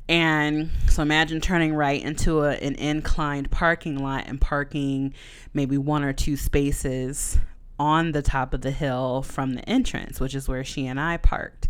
And 0.08 0.70
so 0.88 1.02
imagine 1.02 1.40
turning 1.40 1.74
right 1.74 2.02
into 2.02 2.42
a, 2.42 2.52
an 2.52 2.74
inclined 2.74 3.50
parking 3.50 3.98
lot 4.02 4.24
and 4.26 4.40
parking 4.40 5.14
maybe 5.54 5.78
one 5.78 6.04
or 6.04 6.12
two 6.12 6.36
spaces 6.36 7.38
on 7.78 8.12
the 8.12 8.22
top 8.22 8.52
of 8.54 8.60
the 8.60 8.70
hill 8.70 9.22
from 9.22 9.54
the 9.54 9.68
entrance, 9.68 10.20
which 10.20 10.34
is 10.34 10.48
where 10.48 10.62
she 10.62 10.86
and 10.86 11.00
I 11.00 11.16
parked. 11.16 11.68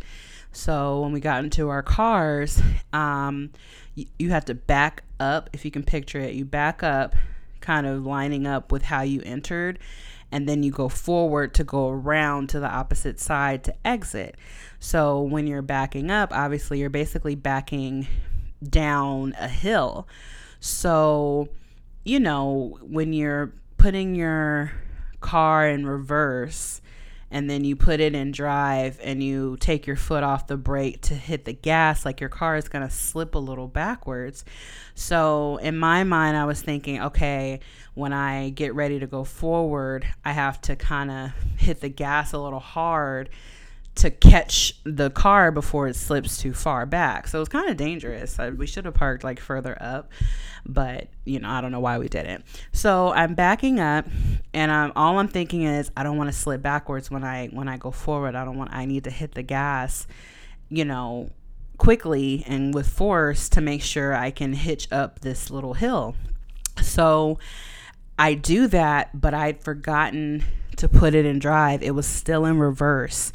So 0.52 1.00
when 1.00 1.12
we 1.12 1.20
got 1.20 1.42
into 1.42 1.68
our 1.68 1.82
cars, 1.82 2.60
um, 2.92 3.50
you, 3.94 4.06
you 4.18 4.30
have 4.30 4.44
to 4.46 4.54
back 4.54 5.02
up, 5.18 5.50
if 5.52 5.64
you 5.64 5.70
can 5.70 5.82
picture 5.82 6.20
it, 6.20 6.34
you 6.34 6.44
back 6.44 6.82
up, 6.82 7.16
kind 7.60 7.86
of 7.86 8.04
lining 8.04 8.46
up 8.46 8.70
with 8.70 8.82
how 8.82 9.02
you 9.02 9.22
entered, 9.24 9.78
and 10.30 10.48
then 10.48 10.62
you 10.62 10.70
go 10.70 10.88
forward 10.88 11.54
to 11.54 11.64
go 11.64 11.88
around 11.88 12.48
to 12.50 12.60
the 12.60 12.68
opposite 12.68 13.18
side 13.20 13.64
to 13.64 13.74
exit. 13.84 14.36
So 14.84 15.22
when 15.22 15.46
you're 15.46 15.62
backing 15.62 16.10
up, 16.10 16.30
obviously 16.30 16.78
you're 16.78 16.90
basically 16.90 17.34
backing 17.36 18.06
down 18.62 19.34
a 19.40 19.48
hill. 19.48 20.06
So, 20.60 21.48
you 22.04 22.20
know, 22.20 22.76
when 22.82 23.14
you're 23.14 23.54
putting 23.78 24.14
your 24.14 24.72
car 25.22 25.66
in 25.66 25.86
reverse, 25.86 26.82
and 27.30 27.48
then 27.48 27.64
you 27.64 27.76
put 27.76 27.98
it 27.98 28.14
in 28.14 28.30
drive 28.30 29.00
and 29.02 29.22
you 29.22 29.56
take 29.58 29.86
your 29.86 29.96
foot 29.96 30.22
off 30.22 30.48
the 30.48 30.58
brake 30.58 31.00
to 31.00 31.14
hit 31.14 31.46
the 31.46 31.54
gas, 31.54 32.04
like 32.04 32.20
your 32.20 32.28
car 32.28 32.56
is 32.56 32.68
going 32.68 32.86
to 32.86 32.94
slip 32.94 33.34
a 33.34 33.38
little 33.38 33.66
backwards. 33.66 34.44
So, 34.94 35.56
in 35.56 35.78
my 35.78 36.04
mind, 36.04 36.36
I 36.36 36.44
was 36.44 36.60
thinking, 36.60 37.00
okay, 37.00 37.60
when 37.94 38.12
I 38.12 38.50
get 38.50 38.74
ready 38.74 38.98
to 39.00 39.06
go 39.06 39.24
forward, 39.24 40.06
I 40.26 40.32
have 40.32 40.60
to 40.60 40.76
kind 40.76 41.10
of 41.10 41.30
hit 41.56 41.80
the 41.80 41.88
gas 41.88 42.34
a 42.34 42.38
little 42.38 42.60
hard 42.60 43.30
to 43.96 44.10
catch 44.10 44.74
the 44.84 45.10
car 45.10 45.52
before 45.52 45.86
it 45.86 45.94
slips 45.94 46.38
too 46.38 46.52
far 46.52 46.84
back. 46.84 47.28
So 47.28 47.38
it 47.38 47.40
was 47.40 47.48
kind 47.48 47.70
of 47.70 47.76
dangerous. 47.76 48.36
we 48.56 48.66
should 48.66 48.84
have 48.86 48.94
parked 48.94 49.22
like 49.22 49.38
further 49.38 49.76
up, 49.80 50.10
but 50.66 51.08
you 51.24 51.38
know, 51.38 51.48
I 51.48 51.60
don't 51.60 51.70
know 51.70 51.80
why 51.80 51.98
we 51.98 52.08
didn't. 52.08 52.44
So 52.72 53.12
I'm 53.12 53.34
backing 53.34 53.78
up 53.78 54.06
and 54.52 54.72
I'm 54.72 54.92
all 54.96 55.18
I'm 55.18 55.28
thinking 55.28 55.62
is 55.62 55.90
I 55.96 56.02
don't 56.02 56.16
want 56.16 56.28
to 56.28 56.36
slip 56.36 56.60
backwards 56.60 57.10
when 57.10 57.22
I 57.22 57.48
when 57.48 57.68
I 57.68 57.76
go 57.76 57.90
forward. 57.90 58.34
I 58.34 58.44
don't 58.44 58.58
want 58.58 58.72
I 58.72 58.84
need 58.84 59.04
to 59.04 59.10
hit 59.10 59.34
the 59.34 59.42
gas, 59.42 60.06
you 60.68 60.84
know, 60.84 61.30
quickly 61.78 62.44
and 62.46 62.74
with 62.74 62.88
force 62.88 63.48
to 63.50 63.60
make 63.60 63.82
sure 63.82 64.14
I 64.14 64.30
can 64.30 64.54
hitch 64.54 64.90
up 64.90 65.20
this 65.20 65.50
little 65.50 65.74
hill. 65.74 66.16
So 66.82 67.38
I 68.18 68.34
do 68.34 68.66
that, 68.68 69.20
but 69.20 69.34
I'd 69.34 69.62
forgotten 69.62 70.44
to 70.76 70.88
put 70.88 71.14
it 71.14 71.24
in 71.24 71.38
drive. 71.38 71.82
It 71.82 71.92
was 71.92 72.06
still 72.06 72.44
in 72.44 72.58
reverse. 72.58 73.32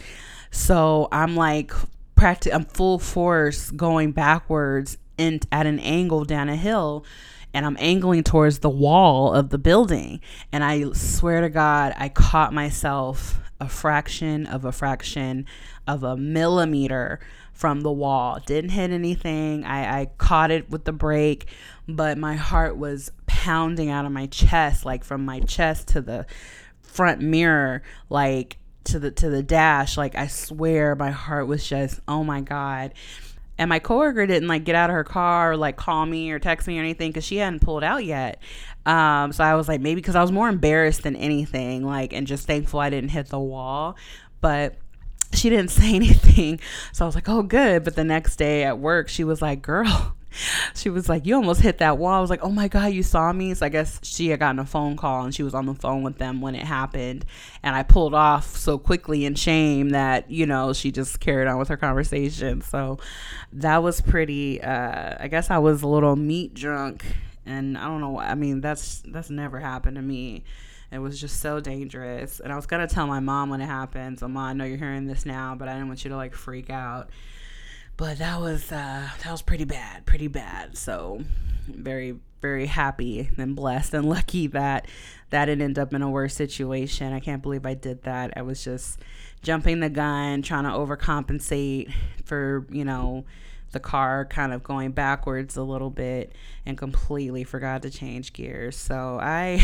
So 0.51 1.07
I'm 1.11 1.35
like, 1.35 1.73
practic- 2.15 2.53
I'm 2.53 2.65
full 2.65 2.99
force 2.99 3.71
going 3.71 4.11
backwards 4.11 4.97
and 5.17 5.45
at 5.51 5.65
an 5.65 5.79
angle 5.79 6.25
down 6.25 6.49
a 6.49 6.55
hill 6.55 7.05
and 7.53 7.65
I'm 7.65 7.77
angling 7.79 8.23
towards 8.23 8.59
the 8.59 8.69
wall 8.69 9.33
of 9.33 9.49
the 9.49 9.57
building. 9.57 10.21
And 10.51 10.63
I 10.63 10.91
swear 10.93 11.41
to 11.41 11.49
God, 11.49 11.93
I 11.97 12.09
caught 12.09 12.53
myself 12.53 13.39
a 13.59 13.67
fraction 13.67 14.45
of 14.45 14.65
a 14.65 14.71
fraction 14.71 15.45
of 15.87 16.03
a 16.03 16.15
millimeter 16.15 17.19
from 17.51 17.81
the 17.81 17.91
wall. 17.91 18.39
Didn't 18.45 18.71
hit 18.71 18.91
anything. 18.91 19.65
I, 19.65 20.01
I 20.01 20.05
caught 20.17 20.51
it 20.51 20.69
with 20.69 20.85
the 20.85 20.93
brake, 20.93 21.47
but 21.87 22.17
my 22.17 22.35
heart 22.35 22.77
was 22.77 23.11
pounding 23.25 23.89
out 23.89 24.05
of 24.05 24.11
my 24.11 24.27
chest, 24.27 24.85
like 24.85 25.03
from 25.03 25.25
my 25.25 25.41
chest 25.41 25.89
to 25.89 26.01
the 26.01 26.25
front 26.81 27.19
mirror. 27.19 27.81
Like 28.09 28.57
to 28.91 28.99
the 28.99 29.11
to 29.11 29.29
the 29.29 29.43
dash 29.43 29.97
like 29.97 30.15
i 30.15 30.27
swear 30.27 30.95
my 30.95 31.11
heart 31.11 31.47
was 31.47 31.67
just 31.67 31.99
oh 32.07 32.23
my 32.23 32.41
god. 32.41 32.93
And 33.57 33.67
my 33.67 33.79
coworker 33.79 34.25
didn't 34.25 34.47
like 34.47 34.63
get 34.63 34.75
out 34.75 34.89
of 34.89 34.93
her 34.93 35.03
car 35.03 35.51
or 35.51 35.57
like 35.57 35.75
call 35.75 36.05
me 36.05 36.31
or 36.31 36.39
text 36.39 36.65
me 36.65 36.77
or 36.77 36.81
anything 36.81 37.09
because 37.09 37.25
she 37.25 37.37
hadn't 37.37 37.59
pulled 37.59 37.83
out 37.83 38.05
yet. 38.05 38.41
Um, 38.85 39.33
so 39.33 39.43
i 39.43 39.55
was 39.55 39.67
like 39.67 39.81
maybe 39.81 39.99
because 39.99 40.15
i 40.15 40.21
was 40.21 40.31
more 40.31 40.47
embarrassed 40.47 41.03
than 41.03 41.17
anything 41.17 41.85
like 41.85 42.13
and 42.13 42.25
just 42.25 42.47
thankful 42.47 42.79
i 42.79 42.89
didn't 42.89 43.09
hit 43.09 43.27
the 43.27 43.39
wall. 43.39 43.97
But 44.39 44.77
she 45.33 45.49
didn't 45.49 45.71
say 45.71 45.93
anything. 45.93 46.61
So 46.93 47.03
i 47.03 47.07
was 47.07 47.15
like 47.15 47.27
oh 47.27 47.43
good. 47.43 47.83
But 47.83 47.95
the 47.95 48.05
next 48.05 48.37
day 48.37 48.63
at 48.63 48.79
work 48.79 49.09
she 49.09 49.23
was 49.23 49.41
like 49.41 49.61
girl 49.61 50.15
she 50.75 50.89
was 50.89 51.09
like, 51.09 51.25
You 51.25 51.35
almost 51.35 51.61
hit 51.61 51.79
that 51.79 51.97
wall. 51.97 52.13
I 52.13 52.21
was 52.21 52.29
like, 52.29 52.43
Oh 52.43 52.49
my 52.49 52.67
God, 52.67 52.87
you 52.87 53.03
saw 53.03 53.31
me. 53.33 53.53
So 53.53 53.65
I 53.65 53.69
guess 53.69 53.99
she 54.03 54.29
had 54.29 54.39
gotten 54.39 54.59
a 54.59 54.65
phone 54.65 54.95
call 54.95 55.23
and 55.23 55.33
she 55.33 55.43
was 55.43 55.53
on 55.53 55.65
the 55.65 55.73
phone 55.73 56.03
with 56.03 56.17
them 56.17 56.41
when 56.41 56.55
it 56.55 56.65
happened. 56.65 57.25
And 57.63 57.75
I 57.75 57.83
pulled 57.83 58.13
off 58.13 58.55
so 58.55 58.77
quickly 58.77 59.25
in 59.25 59.35
shame 59.35 59.89
that, 59.89 60.29
you 60.29 60.45
know, 60.45 60.73
she 60.73 60.91
just 60.91 61.19
carried 61.19 61.47
on 61.47 61.57
with 61.57 61.67
her 61.69 61.77
conversation. 61.77 62.61
So 62.61 62.99
that 63.53 63.83
was 63.83 64.01
pretty, 64.01 64.61
uh, 64.61 65.17
I 65.19 65.27
guess 65.27 65.49
I 65.49 65.57
was 65.57 65.81
a 65.81 65.87
little 65.87 66.15
meat 66.15 66.53
drunk. 66.53 67.05
And 67.45 67.77
I 67.77 67.85
don't 67.85 68.01
know. 68.01 68.19
I 68.19 68.35
mean, 68.35 68.61
that's 68.61 69.01
that's 69.07 69.29
never 69.29 69.59
happened 69.59 69.95
to 69.95 70.03
me. 70.03 70.43
It 70.91 70.99
was 70.99 71.19
just 71.19 71.39
so 71.39 71.59
dangerous. 71.59 72.39
And 72.39 72.51
I 72.51 72.55
was 72.55 72.65
gonna 72.65 72.87
tell 72.87 73.07
my 73.07 73.19
mom 73.19 73.49
when 73.49 73.61
it 73.61 73.65
happened. 73.65 74.19
So 74.19 74.27
mom, 74.27 74.43
I 74.43 74.53
know 74.53 74.65
you're 74.65 74.77
hearing 74.77 75.07
this 75.07 75.25
now, 75.25 75.55
but 75.55 75.67
I 75.67 75.73
didn't 75.73 75.87
want 75.87 76.03
you 76.03 76.09
to 76.09 76.15
like 76.15 76.35
freak 76.35 76.69
out 76.69 77.09
but 77.99 78.17
that 78.19 78.39
was 78.39 78.71
uh, 78.71 79.09
that 79.23 79.29
was 79.29 79.41
pretty 79.41 79.65
bad, 79.65 80.05
pretty 80.05 80.27
bad. 80.27 80.77
So 80.77 81.21
very 81.67 82.15
very 82.41 82.65
happy 82.65 83.29
and 83.37 83.57
blessed 83.57 83.93
and 83.93 84.07
lucky 84.09 84.47
that 84.47 84.87
that 85.31 85.45
didn't 85.45 85.61
end 85.61 85.77
up 85.77 85.93
in 85.93 86.01
a 86.01 86.09
worse 86.09 86.33
situation. 86.33 87.11
I 87.11 87.19
can't 87.19 87.43
believe 87.43 87.65
I 87.65 87.73
did 87.73 88.03
that. 88.03 88.37
I 88.37 88.41
was 88.41 88.63
just 88.63 88.99
jumping 89.43 89.81
the 89.81 89.89
gun, 89.89 90.41
trying 90.41 90.63
to 90.63 90.69
overcompensate 90.69 91.91
for 92.23 92.65
you 92.71 92.85
know 92.85 93.25
the 93.71 93.81
car 93.81 94.25
kind 94.25 94.53
of 94.53 94.63
going 94.63 94.91
backwards 94.91 95.57
a 95.57 95.61
little 95.61 95.89
bit 95.89 96.31
and 96.65 96.77
completely 96.77 97.43
forgot 97.43 97.81
to 97.81 97.89
change 97.89 98.31
gears. 98.31 98.77
So 98.77 99.19
I 99.21 99.61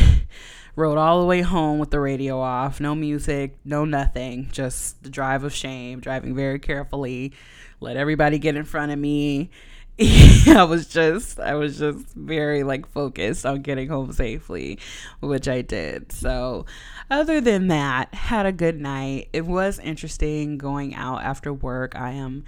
rode 0.75 0.97
all 0.97 1.21
the 1.21 1.25
way 1.25 1.41
home 1.41 1.79
with 1.79 1.89
the 1.89 2.01
radio 2.01 2.39
off, 2.39 2.81
no 2.81 2.95
music, 2.95 3.55
no 3.63 3.85
nothing, 3.85 4.49
just 4.51 5.01
the 5.03 5.09
drive 5.09 5.45
of 5.45 5.53
shame, 5.53 6.01
driving 6.01 6.35
very 6.35 6.59
carefully, 6.59 7.33
let 7.79 7.98
everybody 7.98 8.39
get 8.39 8.55
in 8.55 8.63
front 8.63 8.91
of 8.91 9.00
me. 9.00 9.50
I 10.48 10.65
was 10.67 10.88
just 10.88 11.39
I 11.39 11.55
was 11.55 11.79
just 11.79 12.13
very 12.15 12.63
like 12.63 12.86
focused 12.86 13.46
on 13.46 13.62
getting 13.62 13.88
home 13.88 14.12
safely, 14.12 14.77
which 15.22 15.48
I 15.48 15.62
did. 15.62 16.12
So, 16.12 16.65
other 17.10 17.39
than 17.39 17.70
that, 17.70 18.13
had 18.13 18.46
a 18.46 18.51
good 18.51 18.79
night. 18.79 19.29
It 19.32 19.46
was 19.46 19.79
interesting 19.79 20.58
going 20.58 20.96
out 20.96 21.24
after 21.24 21.53
work. 21.53 21.96
I 21.96 22.12
am 22.12 22.44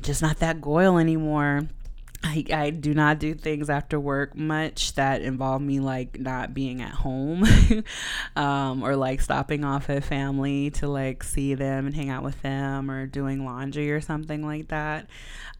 just 0.00 0.22
not 0.22 0.38
that 0.38 0.60
goyle 0.60 0.98
anymore. 0.98 1.68
I, 2.26 2.42
I 2.52 2.70
do 2.70 2.94
not 2.94 3.18
do 3.18 3.34
things 3.34 3.68
after 3.68 4.00
work 4.00 4.34
much 4.34 4.94
that 4.94 5.20
involve 5.20 5.60
me 5.60 5.78
like 5.78 6.18
not 6.18 6.54
being 6.54 6.80
at 6.80 6.92
home 6.92 7.44
um, 8.36 8.82
or 8.82 8.96
like 8.96 9.20
stopping 9.20 9.62
off 9.62 9.90
at 9.90 10.04
family 10.04 10.70
to 10.70 10.88
like 10.88 11.22
see 11.22 11.54
them 11.54 11.84
and 11.84 11.94
hang 11.94 12.08
out 12.08 12.22
with 12.22 12.40
them 12.40 12.90
or 12.90 13.04
doing 13.04 13.44
laundry 13.44 13.90
or 13.92 14.00
something 14.00 14.44
like 14.44 14.68
that. 14.68 15.06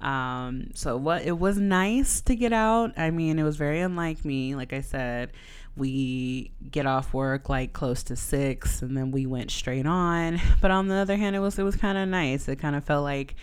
Um, 0.00 0.70
so 0.74 0.96
what 0.96 1.22
it 1.22 1.38
was 1.38 1.58
nice 1.58 2.22
to 2.22 2.34
get 2.34 2.54
out. 2.54 2.98
I 2.98 3.10
mean, 3.10 3.38
it 3.38 3.42
was 3.42 3.56
very 3.56 3.80
unlike 3.80 4.24
me. 4.24 4.54
Like 4.54 4.72
I 4.72 4.80
said, 4.80 5.32
we 5.76 6.50
get 6.70 6.86
off 6.86 7.12
work 7.12 7.50
like 7.50 7.74
close 7.74 8.02
to 8.04 8.16
six 8.16 8.80
and 8.80 8.96
then 8.96 9.10
we 9.10 9.26
went 9.26 9.50
straight 9.50 9.86
on. 9.86 10.40
But 10.62 10.70
on 10.70 10.88
the 10.88 10.94
other 10.94 11.16
hand, 11.16 11.36
it 11.36 11.40
was 11.40 11.58
it 11.58 11.62
was 11.62 11.76
kind 11.76 11.98
of 11.98 12.08
nice. 12.08 12.48
It 12.48 12.56
kind 12.56 12.74
of 12.74 12.84
felt 12.84 13.04
like 13.04 13.34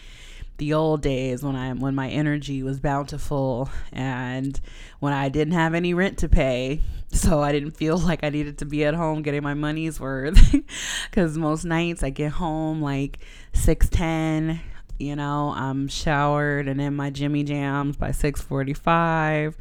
the 0.62 0.74
old 0.74 1.02
days 1.02 1.42
when 1.42 1.56
I 1.56 1.74
when 1.74 1.96
my 1.96 2.08
energy 2.08 2.62
was 2.62 2.80
bountiful 2.80 3.68
and 3.92 4.62
when 5.00 5.12
I 5.12 5.28
didn't 5.28 5.56
have 5.56 5.74
any 5.74 5.96
rent 5.96 6.20
to 6.20 6.30
pay. 6.30 6.82
So 7.12 7.42
I 7.42 7.52
didn't 7.52 7.72
feel 7.72 7.98
like 8.10 8.24
I 8.24 8.30
needed 8.30 8.60
to 8.60 8.66
be 8.66 8.86
at 8.86 8.94
home 8.94 9.24
getting 9.24 9.42
my 9.42 9.56
money's 9.56 10.00
worth 10.00 10.56
cuz 11.12 11.36
most 11.36 11.66
nights 11.66 12.04
I 12.04 12.12
get 12.12 12.34
home 12.34 12.80
like 12.80 13.18
6:10, 13.54 14.60
you 15.00 15.16
know, 15.16 15.52
I'm 15.58 15.88
showered 15.88 16.68
and 16.68 16.80
in 16.80 16.96
my 16.96 17.10
Jimmy 17.10 17.44
Jams 17.44 17.98
by 17.98 18.12
6:45 18.12 19.56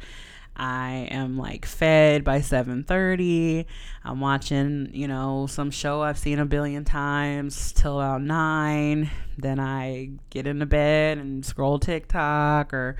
I 0.55 1.07
am 1.11 1.37
like 1.37 1.65
fed 1.65 2.23
by 2.23 2.39
7:30. 2.39 3.65
I'm 4.03 4.19
watching, 4.19 4.89
you 4.93 5.07
know, 5.07 5.47
some 5.47 5.71
show 5.71 6.01
I've 6.01 6.17
seen 6.17 6.39
a 6.39 6.45
billion 6.45 6.83
times 6.85 7.71
till 7.71 7.99
about 7.99 8.21
9. 8.21 9.09
Then 9.37 9.59
I 9.59 10.11
get 10.29 10.47
into 10.47 10.65
bed 10.65 11.17
and 11.17 11.45
scroll 11.45 11.79
TikTok 11.79 12.73
or 12.73 12.97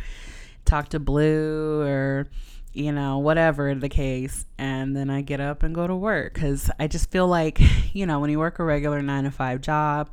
talk 0.65 0.89
to 0.89 0.99
Blue 0.99 1.81
or 1.81 2.27
you 2.73 2.93
know, 2.93 3.17
whatever 3.17 3.75
the 3.75 3.89
case, 3.89 4.45
and 4.57 4.95
then 4.95 5.09
I 5.09 5.21
get 5.21 5.41
up 5.41 5.61
and 5.61 5.75
go 5.75 5.87
to 5.87 5.95
work 5.95 6.35
cuz 6.35 6.71
I 6.79 6.87
just 6.87 7.11
feel 7.11 7.27
like, 7.27 7.59
you 7.93 8.05
know, 8.05 8.19
when 8.21 8.29
you 8.29 8.39
work 8.39 8.59
a 8.59 8.63
regular 8.63 9.01
9 9.01 9.25
to 9.25 9.31
5 9.31 9.59
job 9.61 10.09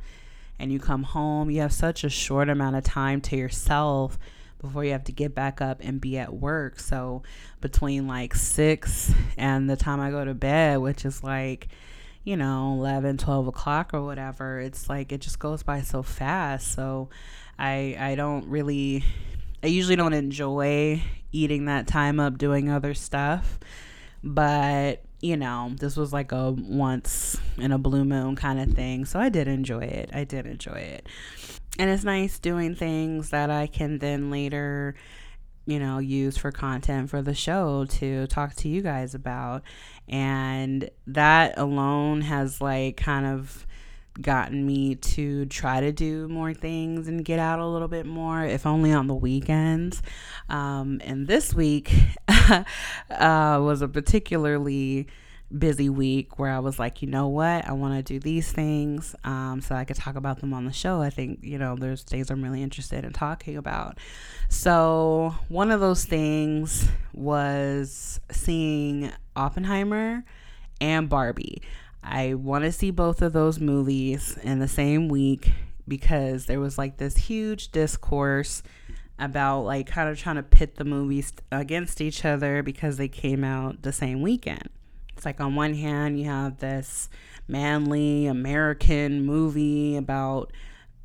and 0.59 0.71
you 0.71 0.77
come 0.77 1.03
home, 1.03 1.49
you 1.49 1.61
have 1.61 1.71
such 1.71 2.03
a 2.03 2.09
short 2.09 2.49
amount 2.49 2.75
of 2.75 2.83
time 2.83 3.21
to 3.21 3.37
yourself 3.37 4.19
before 4.59 4.83
you 4.83 4.91
have 4.91 5.05
to 5.05 5.11
get 5.11 5.33
back 5.33 5.61
up 5.61 5.79
and 5.81 5.99
be 5.99 6.17
at 6.17 6.33
work. 6.33 6.79
So 6.79 7.23
between 7.61 8.07
like 8.07 8.35
6 8.35 9.13
and 9.37 9.69
the 9.69 9.75
time 9.75 9.99
I 9.99 10.11
go 10.11 10.23
to 10.23 10.33
bed, 10.33 10.77
which 10.79 11.05
is 11.05 11.23
like, 11.23 11.69
you 12.23 12.37
know, 12.37 12.73
11, 12.73 13.17
12 13.17 13.47
o'clock 13.47 13.93
or 13.93 14.03
whatever, 14.03 14.59
it's 14.59 14.89
like 14.89 15.11
it 15.11 15.21
just 15.21 15.39
goes 15.39 15.63
by 15.63 15.81
so 15.81 16.03
fast. 16.03 16.73
So 16.73 17.09
I 17.57 17.95
I 17.99 18.15
don't 18.15 18.47
really 18.47 19.03
I 19.63 19.67
usually 19.67 19.95
don't 19.95 20.13
enjoy 20.13 21.01
eating 21.31 21.65
that 21.65 21.87
time 21.87 22.19
up 22.19 22.37
doing 22.37 22.69
other 22.69 22.93
stuff. 22.93 23.59
But, 24.21 25.01
you 25.21 25.37
know, 25.37 25.71
this 25.79 25.95
was 25.95 26.11
like 26.11 26.33
a 26.33 26.51
once 26.51 27.37
in 27.57 27.71
a 27.71 27.77
blue 27.77 28.03
moon 28.03 28.35
kind 28.35 28.59
of 28.59 28.75
thing. 28.75 29.05
So 29.05 29.19
I 29.19 29.29
did 29.29 29.47
enjoy 29.47 29.83
it. 29.83 30.09
I 30.13 30.25
did 30.25 30.45
enjoy 30.45 30.79
it 30.79 31.07
and 31.79 31.89
it's 31.89 32.03
nice 32.03 32.37
doing 32.39 32.75
things 32.75 33.29
that 33.29 33.49
I 33.49 33.65
can 33.65 33.99
then 33.99 34.29
later, 34.29 34.95
you 35.65 35.79
know, 35.79 35.99
use 35.99 36.37
for 36.37 36.51
content 36.51 37.09
for 37.09 37.21
the 37.21 37.33
show 37.33 37.85
to 37.85 38.27
talk 38.27 38.53
to 38.55 38.67
you 38.67 38.81
guys 38.81 39.15
about. 39.15 39.63
And 40.09 40.89
that 41.07 41.57
alone 41.57 42.19
has 42.21 42.59
like 42.59 42.97
kind 42.97 43.25
of 43.25 43.65
gotten 44.21 44.65
me 44.65 44.95
to 44.95 45.45
try 45.45 45.79
to 45.79 45.93
do 45.93 46.27
more 46.27 46.53
things 46.53 47.07
and 47.07 47.23
get 47.23 47.39
out 47.39 47.59
a 47.59 47.65
little 47.65 47.87
bit 47.87 48.05
more, 48.05 48.43
if 48.43 48.65
only 48.65 48.91
on 48.91 49.07
the 49.07 49.15
weekends. 49.15 50.01
Um, 50.49 50.99
and 51.05 51.27
this 51.27 51.53
week 51.53 51.93
uh, 52.27 52.63
was 53.09 53.81
a 53.81 53.87
particularly 53.87 55.07
busy 55.57 55.89
week 55.89 56.37
where 56.37 56.51
I 56.51 56.59
was 56.59 56.77
like, 56.77 57.01
you 57.01 57.07
know 57.07 57.27
what, 57.27 57.65
I 57.67 57.71
want 57.73 57.95
to 57.95 58.13
do 58.13 58.19
these 58.19 58.51
things 58.51 59.15
um, 59.23 59.61
so 59.61 59.75
I 59.75 59.83
could 59.83 59.95
talk 59.95 60.15
about 60.15 60.39
them 60.39 60.53
on 60.53 60.65
the 60.65 60.73
show. 60.73 61.01
I 61.01 61.09
think, 61.09 61.39
you 61.41 61.57
know, 61.57 61.75
there's 61.75 62.03
things 62.03 62.29
I'm 62.29 62.43
really 62.43 62.61
interested 62.61 63.03
in 63.03 63.13
talking 63.13 63.57
about. 63.57 63.97
So, 64.47 65.35
one 65.47 65.71
of 65.71 65.79
those 65.79 66.05
things 66.05 66.87
was 67.13 68.19
seeing 68.31 69.11
Oppenheimer 69.35 70.23
and 70.79 71.09
Barbie. 71.09 71.61
I 72.03 72.35
want 72.35 72.63
to 72.63 72.71
see 72.71 72.91
both 72.91 73.21
of 73.21 73.33
those 73.33 73.59
movies 73.59 74.37
in 74.43 74.59
the 74.59 74.67
same 74.67 75.09
week 75.09 75.51
because 75.87 76.45
there 76.45 76.59
was 76.59 76.77
like 76.77 76.97
this 76.97 77.17
huge 77.17 77.71
discourse 77.71 78.63
about 79.17 79.61
like 79.61 79.87
kind 79.87 80.09
of 80.09 80.17
trying 80.17 80.37
to 80.37 80.43
pit 80.43 80.75
the 80.75 80.85
movies 80.85 81.33
against 81.51 81.99
each 81.99 82.23
other 82.23 82.63
because 82.63 82.97
they 82.97 83.07
came 83.07 83.43
out 83.43 83.81
the 83.81 83.91
same 83.91 84.21
weekend. 84.21 84.69
It's 85.19 85.25
like 85.25 85.41
on 85.41 85.53
one 85.53 85.73
hand, 85.73 86.17
you 86.17 86.27
have 86.27 86.59
this 86.59 87.09
manly 87.45 88.27
American 88.27 89.25
movie 89.25 89.97
about 89.97 90.53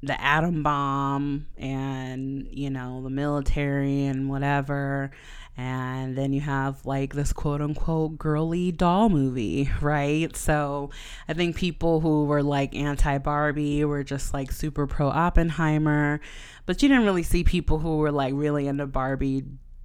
the 0.05 0.21
atom 0.23 0.63
bomb 0.63 1.49
and, 1.57 2.47
you 2.49 2.71
know, 2.71 3.03
the 3.03 3.11
military 3.11 4.05
and 4.05 4.31
whatever. 4.31 5.11
And 5.57 6.17
then 6.17 6.33
you 6.33 6.41
have 6.43 6.87
like 6.87 7.15
this 7.15 7.33
quote 7.33 7.61
unquote 7.61 8.17
girly 8.17 8.71
doll 8.71 9.09
movie, 9.09 9.69
right? 9.81 10.37
So 10.37 10.91
I 11.29 11.35
think 11.35 11.57
people 11.57 11.99
who 11.99 12.27
were 12.27 12.45
like 12.45 12.73
anti 12.77 13.19
Barbie 13.19 13.85
were 13.85 14.05
just 14.05 14.33
like 14.33 14.53
super 14.53 14.87
pro 14.87 15.09
Oppenheimer. 15.09 16.21
But 16.67 16.81
you 16.85 16.89
didn't 16.89 17.05
really 17.05 17.25
see 17.25 17.43
people 17.43 17.81
who 17.81 17.97
were 17.97 18.13
like 18.13 18.35
really 18.37 18.69
into 18.69 18.87
Barbie 18.87 19.43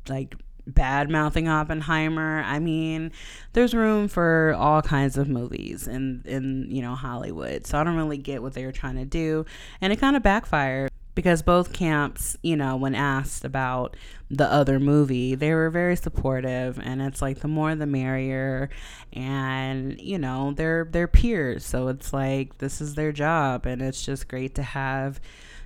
like 0.08 0.36
bad 0.74 1.10
mouthing 1.10 1.48
Oppenheimer. 1.48 2.44
I 2.46 2.60
mean, 2.60 3.12
there's 3.54 3.74
room 3.74 4.08
for 4.08 4.56
all 4.58 4.82
kinds 4.82 5.18
of 5.18 5.28
movies 5.28 5.88
in 5.88 6.24
in 6.26 6.68
you 6.70 6.82
know 6.82 6.96
Hollywood. 6.96 7.66
So 7.68 7.80
I 7.80 7.84
don't 7.84 7.98
really 7.98 8.18
get 8.18 8.42
what 8.42 8.54
they 8.54 8.66
were 8.66 8.72
trying 8.72 8.96
to 8.96 9.06
do, 9.06 9.46
and 9.82 9.92
it 9.94 9.98
kind 9.98 10.16
of 10.16 10.24
backfired 10.24 10.90
because 11.20 11.42
both 11.42 11.74
camps, 11.74 12.38
you 12.44 12.56
know, 12.56 12.78
when 12.78 12.96
asked 12.96 13.44
about 13.44 13.98
the 14.32 14.50
other 14.50 14.80
movie, 14.80 15.36
they 15.36 15.54
were 15.54 15.70
very 15.70 15.98
supportive. 15.98 16.80
And 16.82 17.02
it's 17.02 17.22
like 17.22 17.40
the 17.40 17.50
more 17.50 17.76
the 17.76 17.86
merrier. 17.86 18.70
And 19.12 20.00
you 20.00 20.18
know, 20.18 20.54
they're 20.56 20.88
they're 20.90 21.10
peers, 21.10 21.66
so 21.66 21.90
it's 21.90 22.14
like 22.14 22.60
this 22.60 22.80
is 22.80 22.96
their 22.96 23.12
job. 23.12 23.66
And 23.66 23.82
it's 23.82 24.06
just 24.06 24.30
great 24.30 24.56
to 24.56 24.64
have 24.64 25.20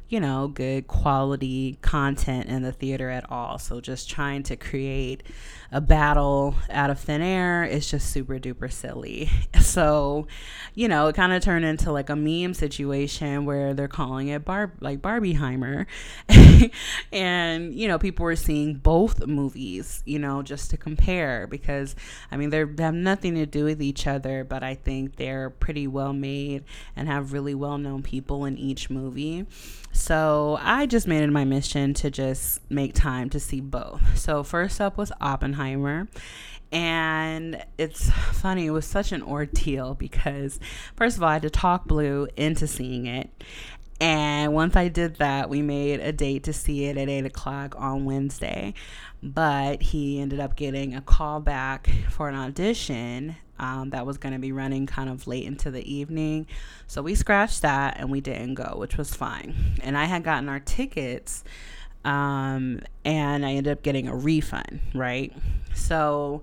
you 0.10 0.20
know, 0.20 0.48
good 0.48 0.88
quality 0.88 1.78
content 1.82 2.48
in 2.48 2.62
the 2.62 2.72
theater 2.72 3.10
at 3.10 3.30
all. 3.32 3.58
So 3.58 3.82
just 3.82 4.10
trying 4.10 4.44
to 4.44 4.56
create 4.56 5.24
a 5.72 5.82
battle 5.82 6.54
out 6.70 6.92
of 6.92 7.00
thin 7.00 7.22
air 7.22 7.64
is 7.64 7.90
just 7.90 8.10
super 8.12 8.40
duper 8.40 8.72
silly. 8.72 9.30
So, 9.64 10.28
you 10.76 10.88
know, 10.88 11.08
it 11.08 11.16
kind 11.16 11.32
of 11.32 11.42
turned 11.42 11.66
into 11.66 11.92
like 11.92 12.10
a 12.10 12.16
meme 12.16 12.54
situation 12.54 13.46
where 13.46 13.74
they're 13.74 13.88
calling 13.88 14.28
it 14.28 14.44
Barb 14.46 14.74
like 14.82 15.02
Barbieheimer. 15.02 15.88
and, 17.12 17.74
you 17.74 17.88
know, 17.88 17.98
people 17.98 18.26
were 18.26 18.36
seeing 18.36 18.76
both 18.76 19.26
movies, 19.26 20.04
you 20.06 20.20
know, 20.20 20.44
just 20.44 20.70
to 20.72 20.78
compare 20.78 21.48
because 21.48 21.96
I 22.30 22.38
mean 22.38 22.50
they 22.50 22.60
have 22.60 22.94
nothing 22.94 23.36
to 23.36 23.46
do 23.46 23.64
with 23.64 23.82
each 23.82 24.06
other, 24.06 24.44
but 24.44 24.64
I 24.64 24.76
think 24.76 25.16
they're 25.16 25.50
pretty 25.50 25.88
well 25.88 26.14
made 26.14 26.66
and 26.96 27.08
have 27.08 27.34
really 27.34 27.56
well 27.56 27.78
known 27.78 28.04
people 28.04 28.46
in 28.46 28.58
each 28.58 28.90
movie. 28.90 29.48
So 29.94 30.58
I 30.60 30.86
just 30.86 31.08
made 31.08 31.24
it 31.24 31.32
my 31.32 31.46
mission 31.46 31.94
to 31.96 32.12
just 32.12 32.60
make 32.70 32.94
time 32.94 33.30
to 33.30 33.40
see 33.40 33.62
both. 33.62 34.18
So 34.18 34.44
first 34.44 34.82
up 34.82 34.98
was 34.98 35.12
Oppenheimer. 35.22 36.10
And 36.72 37.64
it's 37.78 38.10
funny, 38.10 38.66
it 38.66 38.72
was 38.72 38.88
such 38.88 39.12
an 39.12 39.22
ordeal 39.22 39.94
because, 39.94 40.60
first 40.96 41.18
of 41.18 41.24
all, 41.24 41.30
I 41.30 41.34
had 41.34 41.44
to 41.44 41.52
talk 41.52 41.86
Blue 41.86 42.28
into 42.36 42.66
seeing 42.66 43.06
it. 43.06 43.30
And 44.02 44.54
once 44.54 44.76
I 44.76 44.88
did 44.88 45.18
that, 45.18 45.50
we 45.50 45.62
made 45.62 46.00
a 46.00 46.12
date 46.12 46.46
to 46.46 46.54
see 46.54 46.86
it 46.86 46.98
at 46.98 47.08
8 47.08 47.28
o'clock 47.28 47.76
on 47.78 48.06
Wednesday. 48.06 48.74
But 49.22 49.84
he 49.84 50.20
ended 50.20 50.40
up 50.40 50.56
getting 50.56 50.96
a 50.96 51.02
call 51.02 51.40
back 51.40 51.90
for 52.10 52.28
an 52.28 52.36
audition 52.36 53.36
um, 53.64 53.90
that 53.92 54.04
was 54.06 54.18
going 54.18 54.34
to 54.34 54.40
be 54.48 54.52
running 54.52 54.86
kind 54.86 55.10
of 55.10 55.28
late 55.28 55.46
into 55.52 55.72
the 55.72 55.84
evening. 56.00 56.48
So 56.88 57.02
we 57.02 57.16
scratched 57.16 57.62
that 57.62 57.90
and 58.00 58.12
we 58.12 58.22
didn't 58.22 58.56
go, 58.56 58.72
which 58.84 58.96
was 58.98 59.10
fine. 59.16 59.52
And 59.86 59.98
I 59.98 60.06
had 60.14 60.22
gotten 60.24 60.50
our 60.50 60.60
tickets 60.60 61.44
Um, 62.06 62.82
and 63.06 63.46
I 63.46 63.52
ended 63.56 63.72
up 63.72 63.82
getting 63.82 64.10
a 64.10 64.16
refund, 64.30 64.80
right? 64.94 65.32
So 65.74 66.42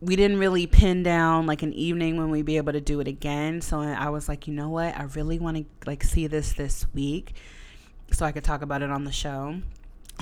we 0.00 0.16
didn't 0.16 0.38
really 0.38 0.66
pin 0.66 1.02
down 1.02 1.46
like 1.46 1.62
an 1.62 1.74
evening 1.74 2.16
when 2.16 2.30
we'd 2.30 2.46
be 2.46 2.56
able 2.56 2.72
to 2.72 2.80
do 2.80 3.00
it 3.00 3.08
again. 3.08 3.60
So 3.60 3.80
I 3.80 4.08
was 4.08 4.28
like, 4.30 4.48
you 4.48 4.54
know 4.54 4.70
what? 4.70 4.96
I 4.96 5.02
really 5.14 5.38
want 5.38 5.58
to 5.58 5.64
like 5.84 6.02
see 6.02 6.26
this 6.26 6.54
this 6.54 6.86
week 6.94 7.34
so 8.10 8.24
I 8.24 8.32
could 8.32 8.44
talk 8.44 8.62
about 8.62 8.80
it 8.82 8.90
on 8.90 9.04
the 9.04 9.12
show. 9.12 9.60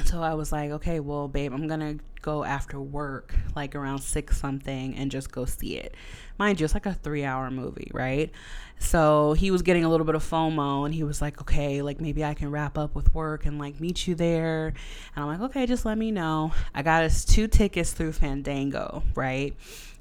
So 0.04 0.22
I 0.22 0.34
was 0.34 0.52
like, 0.52 0.70
okay, 0.70 1.00
well, 1.00 1.28
babe, 1.28 1.52
I'm 1.52 1.66
to 1.80 2.02
go 2.22 2.44
after 2.44 2.80
work, 2.80 3.34
like 3.54 3.74
around 3.74 4.00
six 4.00 4.38
something, 4.38 4.94
and 4.94 5.10
just 5.10 5.30
go 5.30 5.44
see 5.44 5.76
it. 5.76 5.94
Mind 6.38 6.60
you, 6.60 6.64
it's 6.64 6.74
like 6.74 6.86
a 6.86 6.94
three 6.94 7.24
hour 7.24 7.50
movie, 7.50 7.90
right? 7.92 8.30
So 8.78 9.32
he 9.32 9.50
was 9.50 9.62
getting 9.62 9.84
a 9.84 9.88
little 9.88 10.06
bit 10.06 10.14
of 10.14 10.22
FOMO 10.22 10.84
and 10.84 10.94
he 10.94 11.02
was 11.02 11.20
like, 11.20 11.40
okay, 11.40 11.82
like 11.82 12.00
maybe 12.00 12.24
I 12.24 12.34
can 12.34 12.50
wrap 12.50 12.78
up 12.78 12.94
with 12.94 13.12
work 13.12 13.44
and 13.44 13.58
like 13.58 13.80
meet 13.80 14.06
you 14.06 14.14
there. 14.14 14.68
And 15.14 15.24
I'm 15.24 15.26
like, 15.26 15.40
okay, 15.50 15.66
just 15.66 15.84
let 15.84 15.98
me 15.98 16.10
know. 16.10 16.52
I 16.74 16.82
got 16.82 17.02
us 17.02 17.24
two 17.24 17.48
tickets 17.48 17.92
through 17.92 18.12
Fandango, 18.12 19.02
right? 19.14 19.54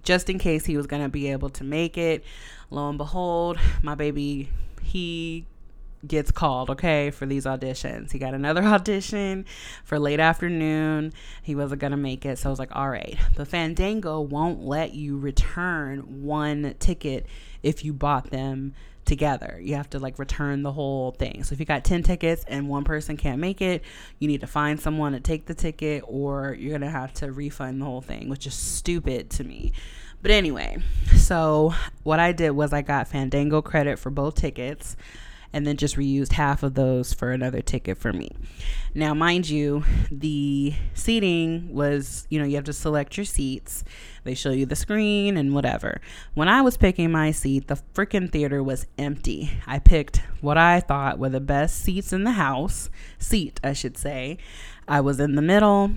Just 0.04 0.30
in 0.30 0.38
case 0.38 0.66
he 0.66 0.78
was 0.78 0.88
to 1.02 1.10
be 1.10 1.32
able 1.32 1.50
to 1.50 1.64
make 1.64 1.98
it. 1.98 2.24
Lo 2.70 2.88
and 2.88 2.98
behold, 2.98 3.58
my 3.82 3.96
baby, 3.96 4.50
he 4.82 5.46
gets 6.08 6.32
called, 6.32 6.70
okay, 6.70 7.12
for 7.12 7.26
these 7.26 7.46
auditions. 7.46 8.12
He 8.12 8.20
got 8.20 8.34
another 8.34 8.64
audition 8.66 9.46
for 9.84 10.00
late 10.00 10.20
afternoon. 10.20 11.14
He 11.42 11.56
wasn't 11.56 11.82
going 11.82 11.92
to 11.92 11.98
make 11.98 12.26
it. 12.26 12.38
So 12.40 12.50
I 12.50 12.52
was 12.52 12.60
like, 12.60 12.76
all 12.76 12.90
right. 12.90 13.18
But 13.36 13.48
Fandango 13.48 14.22
won't 14.22 14.64
let 14.64 14.94
you 14.94 15.18
return 15.18 16.24
one 16.24 16.76
ticket 16.80 17.28
if 17.64 17.84
you 17.84 17.94
bought 17.94 18.30
them 18.30 18.74
together. 19.08 19.60
You 19.62 19.76
have 19.76 19.90
to 19.92 20.00
like 20.00 20.20
return 20.20 20.62
the 20.62 20.72
whole 20.72 21.12
thing. 21.12 21.44
So 21.44 21.54
if 21.54 21.60
you 21.60 21.66
got 21.66 21.84
10 21.84 22.04
tickets 22.04 22.44
and 22.48 22.70
one 22.70 22.84
person 22.84 23.18
can't 23.18 23.40
make 23.40 23.62
it, 23.62 23.84
you 24.20 24.28
need 24.28 24.42
to 24.42 24.48
find 24.48 24.80
someone 24.80 25.14
to 25.14 25.20
take 25.20 25.46
the 25.46 25.56
ticket 25.56 26.04
or 26.06 26.56
you're 26.60 26.78
going 26.78 26.82
to 26.82 26.90
have 26.90 27.14
to 27.16 27.32
refund 27.32 27.82
the 27.82 27.86
whole 27.86 28.02
thing, 28.02 28.30
which 28.30 28.46
is 28.46 28.54
stupid 28.54 29.30
to 29.32 29.44
me. 29.44 29.72
But 30.22 30.32
anyway, 30.32 30.78
so 31.16 31.74
what 32.04 32.20
I 32.20 32.32
did 32.32 32.52
was 32.52 32.74
I 32.74 32.82
got 32.82 33.08
Fandango 33.08 33.62
credit 33.62 33.98
for 33.98 34.10
both 34.10 34.36
tickets 34.36 34.96
and 35.54 35.66
then 35.66 35.78
just 35.78 35.96
reused 35.96 36.34
half 36.34 36.64
of 36.64 36.74
those 36.74 37.14
for 37.14 37.32
another 37.32 37.62
ticket 37.62 37.98
for 37.98 38.14
me. 38.14 38.32
Now, 38.94 39.14
mind 39.14 39.50
you, 39.50 39.84
the 40.12 40.74
seating 40.94 41.74
was, 41.74 42.28
you 42.30 42.40
know, 42.40 42.46
you 42.46 42.56
have 42.56 42.66
to 42.66 42.74
select 42.74 43.18
your 43.18 43.26
seats. 43.26 43.84
They 44.24 44.34
show 44.34 44.52
you 44.52 44.66
the 44.66 44.76
screen 44.76 45.38
and 45.38 45.54
whatever. 45.54 46.02
When 46.34 46.48
I 46.48 46.62
was 46.62 46.78
picking 46.78 47.12
my 47.12 47.32
seat, 47.32 47.68
the 47.68 47.80
freaking 47.94 48.32
theater 48.32 48.64
was 48.64 48.88
empty. 48.98 49.52
I 49.66 49.80
picked 49.80 50.22
what 50.42 50.58
I 50.58 50.80
thought 50.80 51.20
were 51.20 51.30
the 51.30 51.40
best 51.40 51.80
seats 51.80 52.12
in 52.12 52.24
the 52.24 52.32
house, 52.32 52.90
seat, 53.20 53.60
I 53.64 53.74
should 53.74 53.98
say. 53.98 54.38
I 54.88 55.02
was 55.02 55.20
in 55.20 55.36
the 55.36 55.42
middle. 55.42 55.92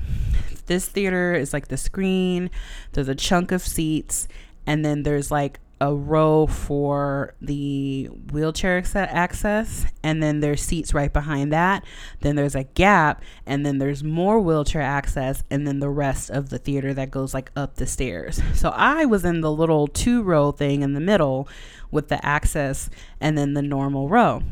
This 0.66 0.86
theater 0.86 1.34
is 1.34 1.52
like 1.52 1.68
the 1.68 1.76
screen, 1.76 2.50
there's 2.92 3.08
a 3.08 3.14
chunk 3.14 3.50
of 3.52 3.62
seats, 3.62 4.28
and 4.66 4.84
then 4.84 5.02
there's 5.02 5.30
like 5.30 5.58
a 5.80 5.94
row 5.94 6.46
for 6.46 7.34
the 7.40 8.04
wheelchair 8.32 8.82
access 8.94 9.86
and 10.02 10.22
then 10.22 10.40
there's 10.40 10.62
seats 10.62 10.92
right 10.92 11.12
behind 11.12 11.52
that. 11.52 11.84
Then 12.20 12.36
there's 12.36 12.54
a 12.54 12.64
gap 12.64 13.22
and 13.46 13.64
then 13.64 13.78
there's 13.78 14.04
more 14.04 14.40
wheelchair 14.40 14.82
access 14.82 15.42
and 15.50 15.66
then 15.66 15.80
the 15.80 15.88
rest 15.88 16.28
of 16.30 16.50
the 16.50 16.58
theater 16.58 16.92
that 16.94 17.10
goes 17.10 17.32
like 17.32 17.50
up 17.56 17.76
the 17.76 17.86
stairs. 17.86 18.42
So 18.54 18.70
i 18.70 19.04
was 19.06 19.24
in 19.24 19.40
the 19.40 19.50
little 19.50 19.86
two 19.86 20.22
row 20.22 20.52
thing 20.52 20.82
in 20.82 20.92
the 20.92 21.00
middle 21.00 21.48
with 21.90 22.08
the 22.08 22.24
access 22.24 22.90
and 23.20 23.38
then 23.38 23.54
the 23.54 23.62
normal 23.62 24.08
row. 24.08 24.42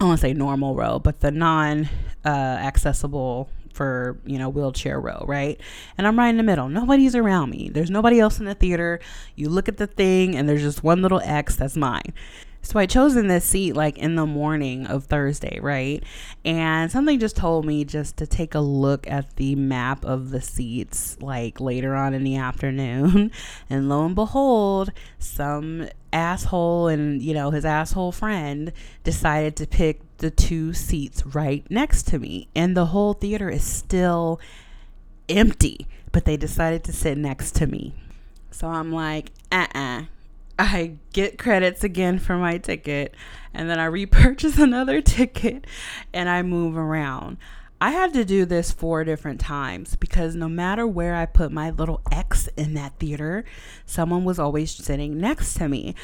I 0.00 0.04
want 0.04 0.20
to 0.20 0.26
say 0.26 0.32
normal 0.32 0.74
row 0.74 0.98
but 0.98 1.20
the 1.20 1.30
non 1.30 1.88
uh, 2.24 2.28
accessible 2.28 3.48
for, 3.78 4.18
you 4.26 4.38
know, 4.38 4.48
wheelchair 4.48 5.00
row, 5.00 5.24
right? 5.28 5.58
And 5.96 6.04
I'm 6.04 6.18
right 6.18 6.30
in 6.30 6.36
the 6.36 6.42
middle. 6.42 6.68
Nobody's 6.68 7.14
around 7.14 7.50
me. 7.50 7.70
There's 7.70 7.90
nobody 7.90 8.18
else 8.18 8.40
in 8.40 8.44
the 8.44 8.56
theater. 8.56 8.98
You 9.36 9.48
look 9.48 9.68
at 9.68 9.76
the 9.76 9.86
thing 9.86 10.34
and 10.34 10.48
there's 10.48 10.62
just 10.62 10.82
one 10.82 11.00
little 11.00 11.20
X 11.22 11.54
that's 11.54 11.76
mine. 11.76 12.12
So 12.60 12.80
I 12.80 12.86
chose 12.86 13.14
in 13.14 13.28
this 13.28 13.44
seat 13.44 13.74
like 13.74 13.96
in 13.96 14.16
the 14.16 14.26
morning 14.26 14.88
of 14.88 15.04
Thursday, 15.04 15.60
right? 15.60 16.02
And 16.44 16.90
something 16.90 17.20
just 17.20 17.36
told 17.36 17.64
me 17.64 17.84
just 17.84 18.16
to 18.16 18.26
take 18.26 18.56
a 18.56 18.60
look 18.60 19.08
at 19.08 19.36
the 19.36 19.54
map 19.54 20.04
of 20.04 20.30
the 20.30 20.40
seats 20.40 21.16
like 21.20 21.60
later 21.60 21.94
on 21.94 22.14
in 22.14 22.24
the 22.24 22.36
afternoon. 22.36 23.30
And 23.70 23.88
lo 23.88 24.04
and 24.04 24.14
behold, 24.14 24.90
some 25.18 25.88
asshole 26.12 26.88
and, 26.88 27.22
you 27.22 27.34
know, 27.34 27.50
his 27.50 27.64
asshole 27.64 28.12
friend 28.12 28.72
decided 29.04 29.56
to 29.56 29.66
pick 29.66 30.00
the 30.18 30.30
two 30.30 30.72
seats 30.72 31.24
right 31.26 31.64
next 31.70 32.04
to 32.08 32.18
me. 32.18 32.48
And 32.54 32.76
the 32.76 32.86
whole 32.86 33.12
theater 33.12 33.48
is 33.48 33.64
still 33.64 34.40
empty, 35.28 35.86
but 36.12 36.24
they 36.24 36.36
decided 36.36 36.84
to 36.84 36.92
sit 36.92 37.18
next 37.18 37.54
to 37.56 37.66
me. 37.66 37.94
So 38.50 38.68
I'm 38.68 38.92
like, 38.92 39.32
uh 39.52 39.66
uh-uh. 39.74 40.00
uh 40.00 40.04
I 40.58 40.94
get 41.12 41.38
credits 41.38 41.84
again 41.84 42.18
for 42.18 42.36
my 42.36 42.58
ticket 42.58 43.14
and 43.54 43.70
then 43.70 43.78
I 43.78 43.84
repurchase 43.84 44.58
another 44.58 45.00
ticket 45.00 45.66
and 46.12 46.28
I 46.28 46.42
move 46.42 46.76
around. 46.76 47.36
I 47.80 47.92
had 47.92 48.12
to 48.14 48.24
do 48.24 48.44
this 48.44 48.72
four 48.72 49.04
different 49.04 49.40
times 49.40 49.94
because 49.94 50.34
no 50.34 50.48
matter 50.48 50.86
where 50.86 51.14
I 51.14 51.26
put 51.26 51.52
my 51.52 51.70
little 51.70 52.00
X 52.10 52.48
in 52.56 52.74
that 52.74 52.98
theater, 52.98 53.44
someone 53.86 54.24
was 54.24 54.38
always 54.38 54.72
sitting 54.72 55.18
next 55.20 55.54
to 55.54 55.68
me 55.68 55.94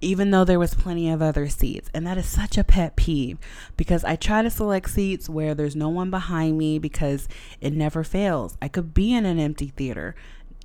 even 0.00 0.30
though 0.30 0.44
there 0.44 0.58
was 0.58 0.74
plenty 0.74 1.10
of 1.10 1.22
other 1.22 1.48
seats. 1.48 1.90
And 1.94 2.06
that 2.06 2.18
is 2.18 2.26
such 2.26 2.58
a 2.58 2.64
pet 2.64 2.96
peeve 2.96 3.38
because 3.76 4.04
I 4.04 4.16
try 4.16 4.42
to 4.42 4.50
select 4.50 4.90
seats 4.90 5.28
where 5.28 5.54
there's 5.54 5.76
no 5.76 5.88
one 5.88 6.10
behind 6.10 6.58
me 6.58 6.78
because 6.78 7.28
it 7.60 7.72
never 7.72 8.04
fails. 8.04 8.56
I 8.60 8.68
could 8.68 8.92
be 8.92 9.14
in 9.14 9.24
an 9.24 9.38
empty 9.38 9.68
theater. 9.68 10.14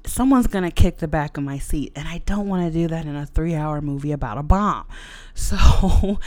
Someone's 0.05 0.47
going 0.47 0.63
to 0.63 0.71
kick 0.71 0.97
the 0.97 1.07
back 1.07 1.37
of 1.37 1.43
my 1.43 1.59
seat, 1.59 1.91
and 1.95 2.07
I 2.07 2.19
don't 2.25 2.47
want 2.47 2.65
to 2.65 2.71
do 2.71 2.87
that 2.87 3.05
in 3.05 3.15
a 3.15 3.25
three 3.25 3.53
hour 3.53 3.81
movie 3.81 4.11
about 4.11 4.37
a 4.37 4.43
bomb. 4.43 4.85
So 5.33 6.19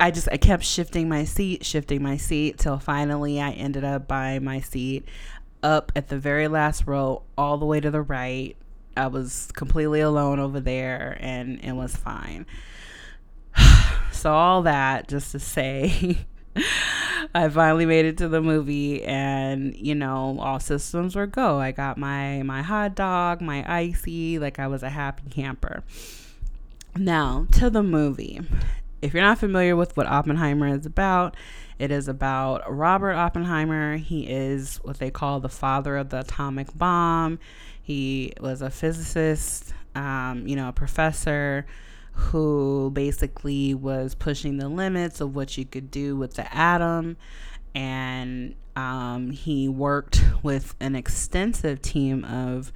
I 0.00 0.10
just 0.10 0.28
I 0.32 0.38
kept 0.38 0.64
shifting 0.64 1.08
my 1.08 1.24
seat, 1.24 1.64
shifting 1.64 2.02
my 2.02 2.16
seat 2.16 2.58
till 2.58 2.78
finally 2.78 3.40
I 3.40 3.50
ended 3.50 3.84
up 3.84 4.08
by 4.08 4.38
my 4.38 4.60
seat 4.60 5.06
up 5.62 5.92
at 5.94 6.08
the 6.08 6.18
very 6.18 6.48
last 6.48 6.86
row, 6.86 7.22
all 7.36 7.58
the 7.58 7.66
way 7.66 7.80
to 7.80 7.90
the 7.90 8.00
right, 8.00 8.56
I 8.96 9.06
was 9.06 9.50
completely 9.54 10.00
alone 10.00 10.38
over 10.38 10.60
there 10.60 11.16
and 11.20 11.62
it 11.62 11.72
was 11.72 11.94
fine. 11.94 12.46
so, 14.12 14.32
all 14.32 14.62
that 14.62 15.08
just 15.08 15.32
to 15.32 15.38
say, 15.38 16.18
I 17.34 17.48
finally 17.48 17.86
made 17.86 18.06
it 18.06 18.18
to 18.18 18.28
the 18.28 18.40
movie 18.40 19.04
and 19.04 19.76
you 19.76 19.94
know 19.94 20.38
all 20.40 20.60
systems 20.60 21.14
were 21.14 21.26
go. 21.26 21.58
I 21.58 21.72
got 21.72 21.98
my 21.98 22.42
my 22.42 22.62
hot 22.62 22.94
dog, 22.94 23.40
my 23.40 23.64
icy, 23.70 24.38
like 24.38 24.58
I 24.58 24.66
was 24.66 24.82
a 24.82 24.90
happy 24.90 25.30
camper. 25.30 25.84
Now, 26.96 27.46
to 27.52 27.70
the 27.70 27.84
movie. 27.84 28.40
If 29.02 29.14
you're 29.14 29.22
not 29.22 29.38
familiar 29.38 29.76
with 29.76 29.96
what 29.96 30.06
Oppenheimer 30.06 30.68
is 30.68 30.84
about, 30.84 31.36
it 31.78 31.90
is 31.90 32.08
about 32.08 32.62
Robert 32.70 33.14
Oppenheimer. 33.14 33.96
He 33.96 34.26
is 34.28 34.76
what 34.82 34.98
they 34.98 35.10
call 35.10 35.40
the 35.40 35.48
father 35.48 35.96
of 35.96 36.10
the 36.10 36.20
atomic 36.20 36.76
bomb. 36.76 37.38
He 37.82 38.34
was 38.40 38.60
a 38.60 38.70
physicist, 38.70 39.72
um, 39.94 40.46
you 40.46 40.54
know, 40.54 40.68
a 40.68 40.72
professor 40.72 41.66
who 42.12 42.90
basically 42.92 43.74
was 43.74 44.14
pushing 44.14 44.58
the 44.58 44.68
limits 44.68 45.20
of 45.20 45.34
what 45.34 45.56
you 45.56 45.64
could 45.64 45.90
do 45.90 46.16
with 46.16 46.34
the 46.34 46.54
atom. 46.54 47.16
And 47.74 48.54
um, 48.76 49.30
he 49.30 49.68
worked 49.68 50.22
with 50.42 50.74
an 50.80 50.94
extensive 50.94 51.80
team 51.80 52.24
of, 52.24 52.72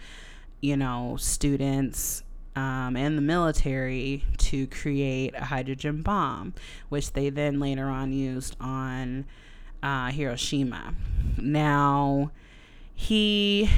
you 0.61 0.77
know, 0.77 1.17
students 1.19 2.24
um, 2.57 2.97
and 2.97 3.19
the 3.19 3.23
military 3.23 4.25
to 4.38 4.67
create 4.69 5.35
a 5.35 5.45
hydrogen 5.45 6.03
bomb, 6.03 6.55
which 6.88 7.12
they 7.12 7.31
then 7.31 7.59
later 7.59 7.88
on 7.88 8.12
used 8.12 8.57
on 8.61 9.25
uh, 9.83 10.11
Hiroshima. 10.11 10.95
Now, 11.38 12.31
he 12.95 13.69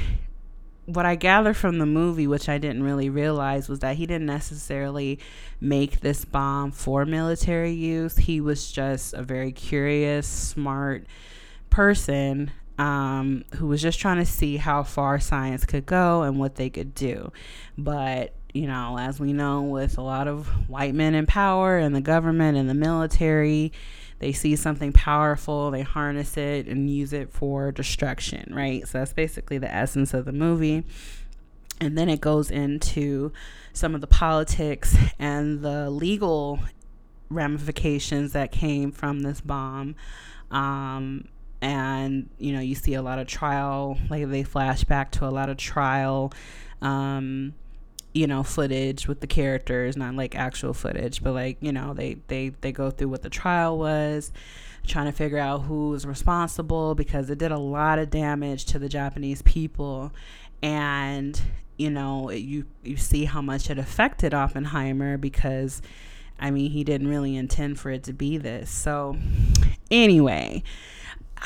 what 0.87 1.05
I 1.05 1.15
gather 1.15 1.53
from 1.53 1.79
the 1.79 1.85
movie, 1.85 2.27
which 2.27 2.47
I 2.47 2.57
didn't 2.57 2.81
really 2.81 3.09
realize, 3.09 3.67
was 3.67 3.79
that 3.79 3.97
he 3.97 4.05
didn't 4.05 4.25
necessarily 4.25 5.19
make 5.59 5.99
this 5.99 6.23
bomb 6.23 6.71
for 6.71 7.05
military 7.05 7.73
use. 7.73 8.15
He 8.15 8.39
was 8.39 8.71
just 8.71 9.13
a 9.13 9.21
very 9.21 9.51
curious, 9.51 10.25
smart 10.25 11.05
person 11.69 12.51
um, 12.77 13.43
who 13.55 13.67
was 13.67 13.81
just 13.81 13.99
trying 13.99 14.19
to 14.19 14.25
see 14.25 14.55
how 14.55 14.83
far 14.83 15.19
science 15.19 15.65
could 15.65 15.85
go 15.85 16.21
and 16.21 16.39
what 16.39 16.55
they 16.55 16.69
could 16.69 16.95
do. 16.95 17.33
But, 17.77 18.33
you 18.57 18.67
know, 18.67 18.97
as 18.99 19.19
we 19.19 19.33
know, 19.33 19.61
with 19.61 19.97
a 19.97 20.01
lot 20.01 20.27
of 20.27 20.47
white 20.67 20.95
men 20.95 21.13
in 21.13 21.27
power 21.27 21.77
and 21.77 21.95
the 21.95 22.01
government 22.01 22.57
and 22.57 22.67
the 22.67 22.73
military, 22.73 23.71
they 24.19 24.33
see 24.33 24.55
something 24.55 24.91
powerful, 24.91 25.69
they 25.69 25.83
harness 25.83 26.37
it 26.37 26.65
and 26.67 26.89
use 26.89 27.13
it 27.13 27.31
for 27.31 27.71
destruction, 27.71 28.51
right? 28.51 28.87
So 28.87 28.97
that's 28.97 29.13
basically 29.13 29.59
the 29.59 29.71
essence 29.71 30.13
of 30.13 30.25
the 30.25 30.31
movie. 30.31 30.83
And 31.79 31.95
then 31.95 32.09
it 32.09 32.19
goes 32.19 32.49
into 32.49 33.31
some 33.73 33.93
of 33.93 34.01
the 34.01 34.07
politics 34.07 34.97
and 35.19 35.61
the 35.61 35.91
legal 35.91 36.59
ramifications 37.29 38.33
that 38.33 38.51
came 38.51 38.91
from 38.91 39.19
this 39.19 39.39
bomb. 39.39 39.95
Um, 40.49 41.27
and 41.61 42.29
you 42.37 42.53
know 42.53 42.59
you 42.59 42.75
see 42.75 42.93
a 42.93 43.01
lot 43.01 43.17
of 43.17 43.25
trial 43.25 43.97
like 44.11 44.29
they 44.29 44.43
flash 44.43 44.83
back 44.83 45.09
to 45.09 45.25
a 45.25 45.29
lot 45.31 45.49
of 45.49 45.57
trial 45.57 46.31
um 46.83 47.51
you 48.17 48.25
know 48.25 48.41
footage 48.41 49.07
with 49.07 49.19
the 49.19 49.27
characters 49.27 49.95
not 49.95 50.15
like 50.15 50.35
actual 50.35 50.73
footage 50.73 51.21
but 51.21 51.33
like 51.33 51.57
you 51.61 51.71
know 51.71 51.93
they 51.93 52.17
they 52.27 52.49
they 52.61 52.71
go 52.71 52.89
through 52.89 53.09
what 53.09 53.21
the 53.21 53.29
trial 53.29 53.77
was 53.77 54.31
trying 54.87 55.05
to 55.05 55.11
figure 55.11 55.37
out 55.37 55.63
who 55.63 55.89
was 55.89 56.05
responsible 56.05 56.95
because 56.95 57.29
it 57.29 57.37
did 57.37 57.51
a 57.51 57.59
lot 57.59 57.99
of 57.99 58.09
damage 58.09 58.65
to 58.65 58.79
the 58.79 58.89
japanese 58.89 59.41
people. 59.43 60.11
And 60.63 61.39
you 61.77 61.91
know 61.91 62.31
you 62.31 62.65
you 62.83 62.97
see 62.97 63.25
how 63.25 63.41
much 63.41 63.69
it 63.69 63.77
affected 63.77 64.33
oppenheimer 64.33 65.15
because 65.15 65.79
i 66.39 66.49
mean 66.49 66.71
he 66.71 66.83
didn't 66.83 67.07
really 67.07 67.35
intend 67.35 67.79
for 67.79 67.91
it 67.91 68.03
to 68.03 68.13
be 68.13 68.37
this. 68.37 68.71
So 68.71 69.15
anyway 69.91 70.63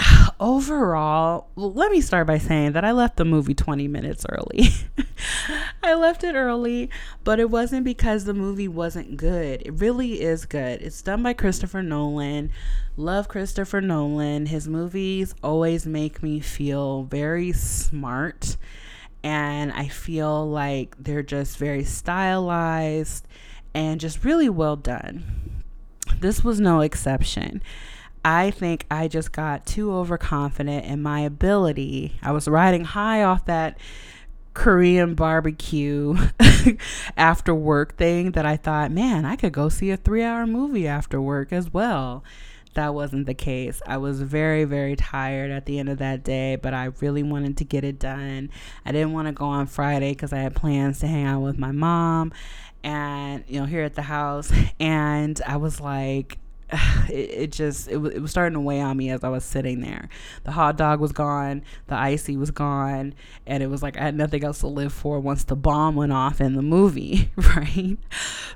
overall, 0.40 1.48
let 1.56 1.92
me 1.92 2.02
start 2.02 2.28
by 2.28 2.38
saying 2.38 2.74
that 2.74 2.86
I 2.86 2.92
left 2.92 3.18
the 3.18 3.26
movie 3.26 3.54
20 3.54 3.88
minutes 3.88 4.26
early. 4.30 4.70
I 5.84 5.94
left 5.94 6.24
it 6.24 6.36
early, 6.36 6.90
but 7.24 7.40
it 7.40 7.50
wasn't 7.50 7.84
because 7.84 8.26
the 8.26 8.34
movie 8.34 8.68
wasn't 8.68 9.18
good. 9.18 9.62
It 9.66 9.74
really 9.74 10.22
is 10.22 10.46
good. 10.46 10.82
It's 10.82 11.02
done 11.02 11.24
by 11.24 11.34
Christopher 11.34 11.84
Nolan. 11.84 12.52
Love 12.98 13.28
Christopher 13.28 13.82
Nolan. 13.82 14.48
His 14.48 14.68
movies 14.68 15.34
always 15.44 15.86
make 15.86 16.22
me 16.22 16.40
feel 16.40 17.04
very 17.04 17.52
smart, 17.52 18.58
and 19.24 19.72
I 19.72 19.88
feel 19.88 20.50
like 20.50 20.96
they're 20.98 21.24
just 21.24 21.58
very 21.58 21.84
stylized 21.84 23.28
and 23.74 24.00
just 24.00 24.24
really 24.24 24.50
well 24.50 24.76
done. 24.76 25.64
This 26.20 26.44
was 26.44 26.60
no 26.60 26.82
exception. 26.82 27.62
I 28.24 28.52
think 28.52 28.86
I 28.92 29.08
just 29.08 29.32
got 29.32 29.66
too 29.66 29.94
overconfident 29.94 30.86
in 30.86 31.02
my 31.02 31.22
ability. 31.22 32.20
I 32.22 32.32
was 32.32 32.48
riding 32.48 32.86
high 32.86 33.24
off 33.24 33.46
that 33.46 33.78
Korean 34.54 35.16
barbecue 35.16 36.16
after 37.18 37.56
work 37.56 37.98
thing 37.98 38.32
that 38.32 38.46
I 38.46 38.58
thought, 38.58 38.92
man, 38.92 39.26
I 39.26 39.36
could 39.36 39.54
go 39.54 39.70
see 39.70 39.92
a 39.92 39.98
three 39.98 40.24
hour 40.24 40.46
movie 40.46 40.88
after 40.88 41.22
work 41.22 41.52
as 41.52 41.74
well. 41.74 42.24
That 42.74 42.94
wasn't 42.94 43.26
the 43.26 43.34
case. 43.34 43.82
I 43.86 43.98
was 43.98 44.22
very, 44.22 44.64
very 44.64 44.96
tired 44.96 45.52
at 45.52 45.66
the 45.66 45.80
end 45.80 45.90
of 45.90 45.98
that 45.98 46.24
day, 46.24 46.56
but 46.56 46.74
I 46.74 46.86
really 47.02 47.24
wanted 47.24 47.58
to 47.58 47.66
get 47.66 47.84
it 47.84 48.00
done. 48.00 48.50
I 48.86 48.92
didn't 48.92 49.12
want 49.12 49.28
to 49.28 49.34
go 49.34 49.46
on 49.46 49.68
Friday 49.68 50.12
because 50.12 50.32
I 50.32 50.38
had 50.38 50.56
plans 50.56 51.00
to 51.00 51.08
hang 51.08 51.26
out 51.26 51.42
with 51.42 51.58
my 51.58 51.72
mom 51.72 52.32
and, 52.84 53.44
you 53.48 53.60
know, 53.60 53.66
here 53.66 53.84
at 53.84 53.96
the 53.96 54.04
house. 54.04 54.52
And 54.80 55.42
I 55.46 55.58
was 55.58 55.82
like, 55.82 56.38
it, 57.10 57.14
it 57.14 57.52
just 57.52 57.88
it, 57.88 57.98
was, 57.98 58.14
it 58.14 58.22
was 58.22 58.32
starting 58.32 58.54
to 58.54 58.60
weigh 58.60 58.82
on 58.82 58.98
me 58.98 59.10
as 59.10 59.24
I 59.24 59.30
was 59.30 59.44
sitting 59.44 59.82
there. 59.82 60.10
The 60.44 60.52
hot 60.52 60.78
dog 60.78 61.00
was 61.00 61.12
gone, 61.12 61.64
the 61.88 61.96
icy 61.96 62.38
was 62.38 62.52
gone, 62.52 63.14
and 63.46 63.62
it 63.62 63.68
was 63.68 63.84
like 63.84 63.98
I 63.98 64.02
had 64.02 64.16
nothing 64.16 64.44
else 64.44 64.60
to 64.60 64.68
live 64.68 64.94
for 64.94 65.20
once 65.20 65.44
the 65.44 65.56
bomb 65.56 65.96
went 65.96 66.14
off 66.14 66.40
in 66.40 66.54
the 66.56 66.62
movie, 66.62 67.32
right? 67.56 67.98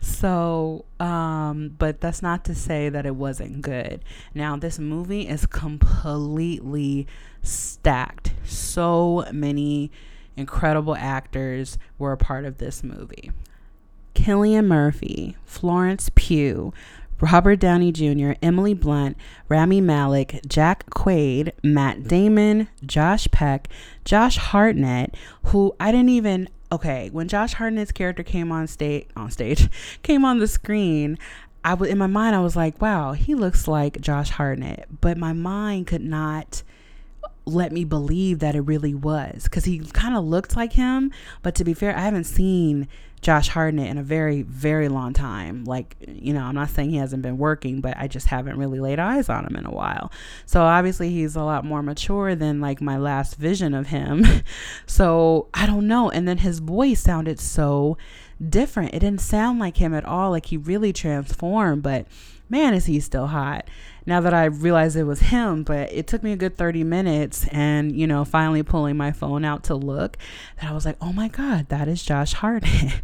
So, 0.01 0.86
um, 0.99 1.75
but 1.78 2.01
that's 2.01 2.21
not 2.21 2.45
to 2.45 2.56
say 2.56 2.89
that 2.89 3.06
it 3.06 3.15
wasn't 3.15 3.62
good. 3.62 4.04
Now, 4.34 4.56
this 4.56 4.80
movie 4.80 5.28
is 5.28 5.45
completely 5.45 7.08
stacked. 7.41 8.34
So 8.45 9.25
many 9.32 9.91
incredible 10.38 10.95
actors 10.95 11.78
were 11.97 12.12
a 12.12 12.17
part 12.17 12.45
of 12.45 12.58
this 12.58 12.84
movie. 12.84 13.32
Cillian 14.15 14.65
Murphy, 14.65 15.36
Florence 15.45 16.10
Pugh, 16.15 16.73
Robert 17.21 17.58
Downey 17.58 17.91
Jr., 17.91 18.32
Emily 18.41 18.73
Blunt, 18.73 19.17
Rami 19.47 19.82
Malek, 19.82 20.41
Jack 20.47 20.89
Quaid, 20.89 21.51
Matt 21.63 22.08
Damon, 22.08 22.67
Josh 22.86 23.28
Peck, 23.32 23.69
Josh 24.04 24.38
Hartnett, 24.38 25.15
who 25.45 25.75
I 25.80 25.91
didn't 25.91 26.10
even 26.10 26.49
okay, 26.71 27.10
when 27.12 27.28
Josh 27.28 27.54
Hartnett's 27.54 27.91
character 27.91 28.23
came 28.23 28.51
on 28.51 28.67
stage 28.67 29.08
on 29.15 29.32
stage, 29.32 29.69
came 30.04 30.25
on 30.25 30.39
the 30.39 30.47
screen, 30.47 31.17
I 31.65 31.73
was 31.73 31.89
in 31.89 31.97
my 31.97 32.08
mind 32.08 32.36
I 32.36 32.41
was 32.41 32.56
like, 32.56 32.80
wow, 32.80 33.13
he 33.13 33.34
looks 33.34 33.67
like 33.67 33.99
Josh 33.99 34.30
Hartnett, 34.30 34.88
but 35.01 35.17
my 35.17 35.34
mind 35.34 35.88
could 35.88 36.04
not 36.04 36.62
let 37.45 37.71
me 37.71 37.84
believe 37.84 38.39
that 38.39 38.56
it 38.56 38.62
really 38.62 38.93
was 38.93 39.43
because 39.45 39.65
he 39.65 39.80
kind 39.80 40.15
of 40.15 40.23
looked 40.25 40.56
like 40.56 40.73
him. 40.73 41.12
But 41.41 41.56
to 41.56 41.63
be 41.63 41.73
fair, 41.73 41.95
I 41.95 42.01
haven't 42.01 42.25
seen 42.25 42.88
Josh 43.26 43.48
Hartnett 43.48 43.88
in 43.88 43.98
a 43.98 44.04
very, 44.04 44.44
very 44.44 44.88
long 44.88 45.12
time. 45.12 45.64
Like, 45.64 45.96
you 46.08 46.32
know, 46.32 46.44
I'm 46.44 46.54
not 46.54 46.70
saying 46.70 46.92
he 46.92 46.98
hasn't 46.98 47.24
been 47.24 47.40
working, 47.40 47.82
but 47.82 47.98
I 47.98 48.08
just 48.08 48.28
haven't 48.28 48.56
really 48.56 48.80
laid 48.80 49.00
eyes 49.00 49.30
on 49.30 49.48
him 49.48 49.56
in 49.56 49.66
a 49.66 49.72
while. 49.72 50.12
So 50.46 50.62
obviously 50.62 51.10
he's 51.10 51.36
a 51.36 51.42
lot 51.42 51.66
more 51.66 51.82
mature 51.82 52.36
than 52.36 52.62
like 52.62 52.82
my 52.82 52.98
last 52.98 53.38
vision 53.38 53.74
of 53.74 53.88
him. 53.88 54.28
so 54.86 55.48
I 55.56 55.66
don't 55.66 55.88
know. 55.88 56.12
And 56.12 56.28
then 56.28 56.38
his 56.38 56.60
voice 56.60 57.02
sounded 57.02 57.40
so 57.40 57.98
different. 58.50 58.93
It 58.93 59.00
didn't 59.00 59.21
sound 59.21 59.60
like 59.60 59.78
him 59.78 59.93
at 59.93 60.06
all. 60.06 60.32
Like 60.32 60.48
he 60.48 60.58
really 60.58 60.93
transformed, 60.93 61.84
but 61.84 62.06
man, 62.50 62.74
is 62.74 62.86
he 62.86 63.00
still 63.00 63.28
hot 63.28 63.67
now 64.06 64.21
that 64.21 64.34
I 64.34 64.45
realized 64.45 64.95
it 64.95 65.04
was 65.04 65.19
him, 65.19 65.63
but 65.63 65.91
it 65.91 66.08
took 66.08 66.21
me 66.21 66.32
a 66.32 66.36
good 66.36 66.58
30 66.58 66.84
minutes 66.84 67.48
and, 67.48 67.95
you 67.95 68.06
know, 68.06 68.24
finally 68.24 68.62
pulling 68.62 68.98
my 68.98 69.12
phone 69.12 69.43
out 69.43 69.63
to 69.65 69.76
look 69.76 70.17
that 70.62 70.69
I 70.69 70.74
was 70.74 70.86
like, 70.86 70.98
oh 71.02 71.12
my 71.12 71.28
God, 71.28 71.69
that 71.69 71.88
is 71.88 72.04
Josh 72.04 72.34
Hartnett. 72.34 73.02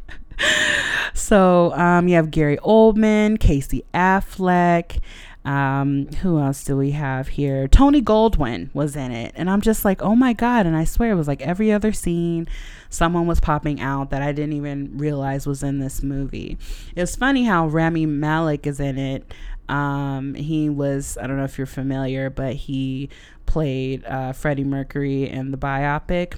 so 1.13 1.73
um, 1.73 2.07
you 2.07 2.15
have 2.15 2.29
Gary 2.29 2.57
Oldman, 2.57 3.39
Casey 3.39 3.83
Affleck. 3.93 4.99
Um, 5.43 6.07
who 6.21 6.39
else 6.39 6.63
do 6.63 6.77
we 6.77 6.91
have 6.91 7.29
here? 7.29 7.67
Tony 7.67 8.01
Goldwyn 8.01 8.73
was 8.75 8.95
in 8.95 9.11
it. 9.11 9.33
And 9.35 9.49
I'm 9.49 9.61
just 9.61 9.83
like, 9.83 10.01
oh 10.01 10.15
my 10.15 10.33
God. 10.33 10.65
And 10.65 10.75
I 10.75 10.83
swear 10.83 11.11
it 11.11 11.15
was 11.15 11.27
like 11.27 11.41
every 11.41 11.71
other 11.71 11.91
scene, 11.91 12.47
someone 12.89 13.25
was 13.25 13.39
popping 13.39 13.81
out 13.81 14.11
that 14.11 14.21
I 14.21 14.31
didn't 14.31 14.53
even 14.53 14.97
realize 14.97 15.47
was 15.47 15.63
in 15.63 15.79
this 15.79 16.03
movie. 16.03 16.57
It 16.95 17.01
was 17.01 17.15
funny 17.15 17.45
how 17.45 17.67
Rami 17.67 18.05
Malek 18.05 18.67
is 18.67 18.79
in 18.79 18.99
it. 18.99 19.33
Um, 19.67 20.35
he 20.35 20.69
was, 20.69 21.17
I 21.19 21.27
don't 21.27 21.37
know 21.37 21.45
if 21.45 21.57
you're 21.57 21.65
familiar, 21.65 22.29
but 22.29 22.53
he 22.53 23.09
played 23.45 24.05
uh, 24.05 24.33
Freddie 24.33 24.63
Mercury 24.63 25.27
in 25.27 25.51
the 25.51 25.57
biopic. 25.57 26.35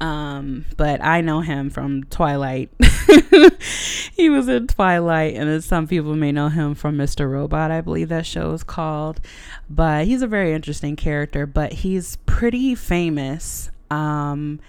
Um, 0.00 0.64
but 0.76 1.02
I 1.02 1.20
know 1.20 1.40
him 1.40 1.70
from 1.70 2.04
Twilight. 2.04 2.70
he 4.12 4.30
was 4.30 4.48
in 4.48 4.68
Twilight, 4.68 5.34
and 5.34 5.48
then 5.48 5.60
some 5.60 5.88
people 5.88 6.14
may 6.14 6.30
know 6.30 6.48
him 6.48 6.74
from 6.74 6.96
Mr. 6.96 7.30
Robot, 7.30 7.70
I 7.70 7.80
believe 7.80 8.08
that 8.10 8.26
show 8.26 8.52
is 8.52 8.62
called. 8.62 9.20
But 9.68 10.06
he's 10.06 10.22
a 10.22 10.28
very 10.28 10.52
interesting 10.52 10.94
character, 10.96 11.46
but 11.46 11.72
he's 11.72 12.16
pretty 12.26 12.74
famous. 12.74 13.70
Um, 13.90 14.60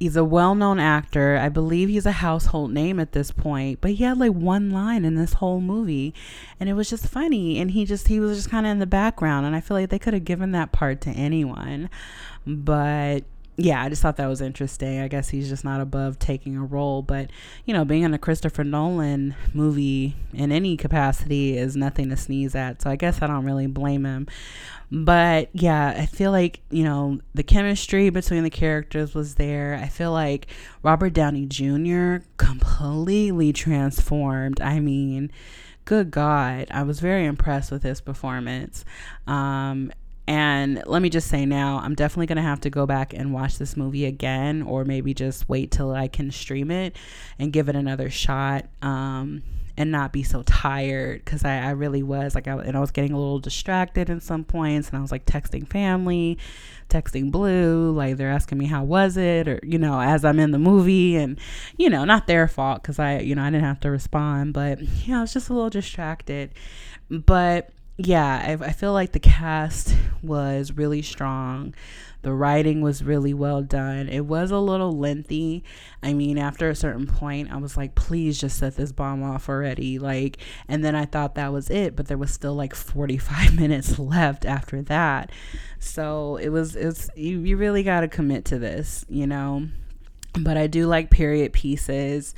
He's 0.00 0.16
a 0.16 0.24
well 0.24 0.54
known 0.54 0.80
actor. 0.80 1.38
I 1.38 1.48
believe 1.48 1.88
he's 1.88 2.04
a 2.04 2.12
household 2.12 2.72
name 2.72 2.98
at 2.98 3.12
this 3.12 3.30
point, 3.30 3.80
but 3.80 3.92
he 3.92 4.04
had 4.04 4.18
like 4.18 4.32
one 4.32 4.70
line 4.70 5.04
in 5.04 5.14
this 5.14 5.34
whole 5.34 5.60
movie 5.60 6.12
and 6.58 6.68
it 6.68 6.74
was 6.74 6.90
just 6.90 7.06
funny. 7.06 7.58
And 7.58 7.70
he 7.70 7.84
just, 7.84 8.08
he 8.08 8.18
was 8.18 8.36
just 8.36 8.50
kind 8.50 8.66
of 8.66 8.72
in 8.72 8.80
the 8.80 8.86
background. 8.86 9.46
And 9.46 9.54
I 9.54 9.60
feel 9.60 9.76
like 9.76 9.90
they 9.90 9.98
could 9.98 10.12
have 10.12 10.24
given 10.24 10.50
that 10.52 10.72
part 10.72 11.00
to 11.02 11.10
anyone. 11.10 11.88
But 12.44 13.24
yeah, 13.56 13.82
I 13.82 13.88
just 13.88 14.02
thought 14.02 14.16
that 14.16 14.26
was 14.26 14.40
interesting. 14.40 15.00
I 15.00 15.08
guess 15.08 15.28
he's 15.28 15.48
just 15.48 15.64
not 15.64 15.80
above 15.80 16.18
taking 16.18 16.56
a 16.56 16.64
role, 16.64 17.02
but 17.02 17.30
you 17.64 17.72
know, 17.72 17.84
being 17.84 18.02
in 18.02 18.12
a 18.12 18.18
Christopher 18.18 18.64
Nolan 18.64 19.34
movie 19.52 20.16
in 20.32 20.50
any 20.50 20.76
capacity 20.76 21.56
is 21.56 21.76
nothing 21.76 22.10
to 22.10 22.16
sneeze 22.16 22.54
at. 22.54 22.82
So 22.82 22.90
I 22.90 22.96
guess 22.96 23.22
I 23.22 23.26
don't 23.28 23.44
really 23.44 23.68
blame 23.68 24.04
him. 24.04 24.26
But 24.90 25.50
yeah, 25.52 25.94
I 25.96 26.06
feel 26.06 26.30
like, 26.30 26.60
you 26.70 26.84
know, 26.84 27.20
the 27.34 27.42
chemistry 27.42 28.10
between 28.10 28.44
the 28.44 28.50
characters 28.50 29.14
was 29.14 29.36
there. 29.36 29.78
I 29.80 29.88
feel 29.88 30.12
like 30.12 30.46
Robert 30.82 31.12
Downey 31.12 31.46
Jr. 31.46 32.26
completely 32.36 33.52
transformed. 33.52 34.60
I 34.60 34.80
mean, 34.80 35.30
good 35.84 36.10
God, 36.10 36.66
I 36.70 36.82
was 36.82 37.00
very 37.00 37.24
impressed 37.24 37.70
with 37.70 37.82
his 37.82 38.00
performance. 38.00 38.84
Um, 39.26 39.92
and 40.26 40.82
let 40.86 41.02
me 41.02 41.10
just 41.10 41.28
say 41.28 41.44
now, 41.44 41.80
I'm 41.82 41.94
definitely 41.94 42.26
going 42.26 42.36
to 42.36 42.42
have 42.42 42.60
to 42.60 42.70
go 42.70 42.86
back 42.86 43.12
and 43.12 43.32
watch 43.32 43.58
this 43.58 43.76
movie 43.76 44.06
again, 44.06 44.62
or 44.62 44.84
maybe 44.84 45.12
just 45.12 45.48
wait 45.48 45.70
till 45.70 45.92
I 45.92 46.08
can 46.08 46.30
stream 46.30 46.70
it 46.70 46.96
and 47.38 47.52
give 47.52 47.68
it 47.68 47.76
another 47.76 48.08
shot. 48.08 48.66
Um, 48.80 49.42
and 49.76 49.90
not 49.90 50.12
be 50.12 50.22
so 50.22 50.42
tired 50.44 51.24
because 51.24 51.44
I, 51.44 51.58
I 51.58 51.70
really 51.70 52.02
was 52.02 52.34
like 52.34 52.46
I, 52.46 52.52
and 52.58 52.76
I 52.76 52.80
was 52.80 52.92
getting 52.92 53.12
a 53.12 53.18
little 53.18 53.40
distracted 53.40 54.08
in 54.08 54.20
some 54.20 54.44
points 54.44 54.88
and 54.88 54.98
I 54.98 55.02
was 55.02 55.10
like 55.10 55.26
texting 55.26 55.68
family 55.68 56.38
texting 56.88 57.32
blue 57.32 57.90
like 57.90 58.16
they're 58.16 58.30
asking 58.30 58.58
me 58.58 58.66
how 58.66 58.84
was 58.84 59.16
it 59.16 59.48
or 59.48 59.58
you 59.64 59.78
know 59.78 60.00
as 60.00 60.24
I'm 60.24 60.38
in 60.38 60.52
the 60.52 60.58
movie 60.58 61.16
and 61.16 61.38
you 61.76 61.90
know 61.90 62.04
not 62.04 62.28
their 62.28 62.46
fault 62.46 62.82
because 62.82 63.00
I 63.00 63.18
you 63.18 63.34
know 63.34 63.42
I 63.42 63.50
didn't 63.50 63.64
have 63.64 63.80
to 63.80 63.90
respond 63.90 64.52
but 64.52 64.80
know 65.08 65.18
I 65.18 65.20
was 65.22 65.32
just 65.32 65.48
a 65.48 65.54
little 65.54 65.70
distracted 65.70 66.52
but 67.10 67.70
yeah, 67.96 68.58
I, 68.60 68.64
I 68.64 68.72
feel 68.72 68.92
like 68.92 69.12
the 69.12 69.20
cast 69.20 69.94
was 70.22 70.72
really 70.72 71.02
strong. 71.02 71.74
The 72.22 72.32
writing 72.32 72.80
was 72.80 73.04
really 73.04 73.34
well 73.34 73.62
done. 73.62 74.08
It 74.08 74.22
was 74.22 74.50
a 74.50 74.58
little 74.58 74.98
lengthy. 74.98 75.62
I 76.02 76.14
mean, 76.14 76.38
after 76.38 76.68
a 76.68 76.74
certain 76.74 77.06
point, 77.06 77.52
I 77.52 77.58
was 77.58 77.76
like, 77.76 77.94
please 77.94 78.40
just 78.40 78.58
set 78.58 78.76
this 78.76 78.92
bomb 78.92 79.22
off 79.22 79.48
already. 79.48 79.98
Like, 79.98 80.38
and 80.66 80.82
then 80.82 80.96
I 80.96 81.04
thought 81.04 81.34
that 81.34 81.52
was 81.52 81.68
it, 81.70 81.94
but 81.94 82.06
there 82.08 82.16
was 82.16 82.32
still 82.32 82.54
like 82.54 82.74
45 82.74 83.54
minutes 83.60 83.98
left 83.98 84.44
after 84.44 84.82
that. 84.82 85.30
So 85.78 86.36
it 86.36 86.48
was, 86.48 86.74
it's, 86.74 87.10
you, 87.14 87.40
you 87.40 87.56
really 87.58 87.82
got 87.82 88.00
to 88.00 88.08
commit 88.08 88.46
to 88.46 88.58
this, 88.58 89.04
you 89.08 89.26
know? 89.26 89.68
But 90.40 90.56
I 90.56 90.66
do 90.66 90.86
like 90.86 91.10
period 91.10 91.52
pieces, 91.52 92.34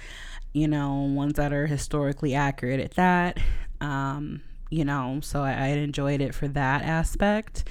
you 0.52 0.68
know, 0.68 0.94
ones 0.96 1.34
that 1.34 1.52
are 1.52 1.66
historically 1.66 2.34
accurate 2.34 2.80
at 2.80 2.94
that. 2.94 3.38
Um, 3.80 4.42
you 4.70 4.84
know, 4.84 5.20
so 5.22 5.42
I, 5.42 5.52
I 5.52 5.66
enjoyed 5.68 6.20
it 6.20 6.34
for 6.34 6.48
that 6.48 6.82
aspect. 6.82 7.64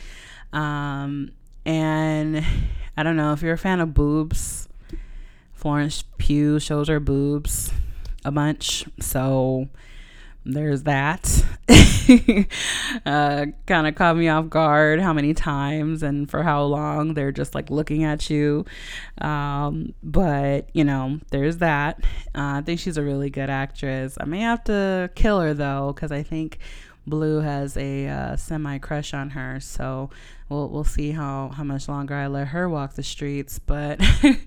Um, 0.53 1.31
and 1.65 2.45
I 2.95 3.03
don't 3.03 3.15
know 3.15 3.33
if 3.33 3.41
you're 3.41 3.53
a 3.53 3.57
fan 3.57 3.79
of 3.79 3.93
boobs. 3.93 4.69
Florence 5.53 6.03
Pugh 6.17 6.59
shows 6.59 6.87
her 6.87 6.99
boobs 6.99 7.71
a 8.23 8.31
bunch, 8.31 8.85
so 8.99 9.67
there's 10.45 10.83
that. 10.83 11.43
uh, 13.05 13.45
kind 13.65 13.87
of 13.87 13.95
caught 13.95 14.15
me 14.15 14.27
off 14.27 14.49
guard 14.49 14.99
how 14.99 15.11
many 15.11 15.33
times 15.33 16.03
and 16.03 16.29
for 16.29 16.43
how 16.43 16.63
long 16.63 17.15
they're 17.15 17.31
just 17.31 17.55
like 17.55 17.71
looking 17.71 18.03
at 18.03 18.29
you. 18.29 18.63
Um, 19.19 19.93
but, 20.03 20.69
you 20.73 20.83
know, 20.83 21.19
there's 21.31 21.57
that. 21.57 21.99
Uh, 22.35 22.59
I 22.59 22.61
think 22.61 22.79
she's 22.79 22.97
a 22.97 23.03
really 23.03 23.31
good 23.31 23.49
actress. 23.49 24.17
I 24.21 24.25
may 24.25 24.41
have 24.41 24.63
to 24.65 25.09
kill 25.15 25.39
her 25.39 25.53
though, 25.53 25.93
because 25.95 26.11
I 26.11 26.21
think 26.21 26.59
Blue 27.07 27.41
has 27.41 27.77
a 27.77 28.07
uh, 28.07 28.35
semi 28.35 28.77
crush 28.77 29.13
on 29.13 29.31
her. 29.31 29.59
So 29.59 30.09
we'll 30.49 30.69
we'll 30.69 30.83
see 30.83 31.11
how 31.11 31.49
how 31.49 31.63
much 31.63 31.87
longer 31.87 32.15
I 32.15 32.27
let 32.27 32.49
her 32.49 32.67
walk 32.69 32.93
the 32.93 33.03
streets. 33.03 33.59
But 33.59 34.01
and 34.23 34.37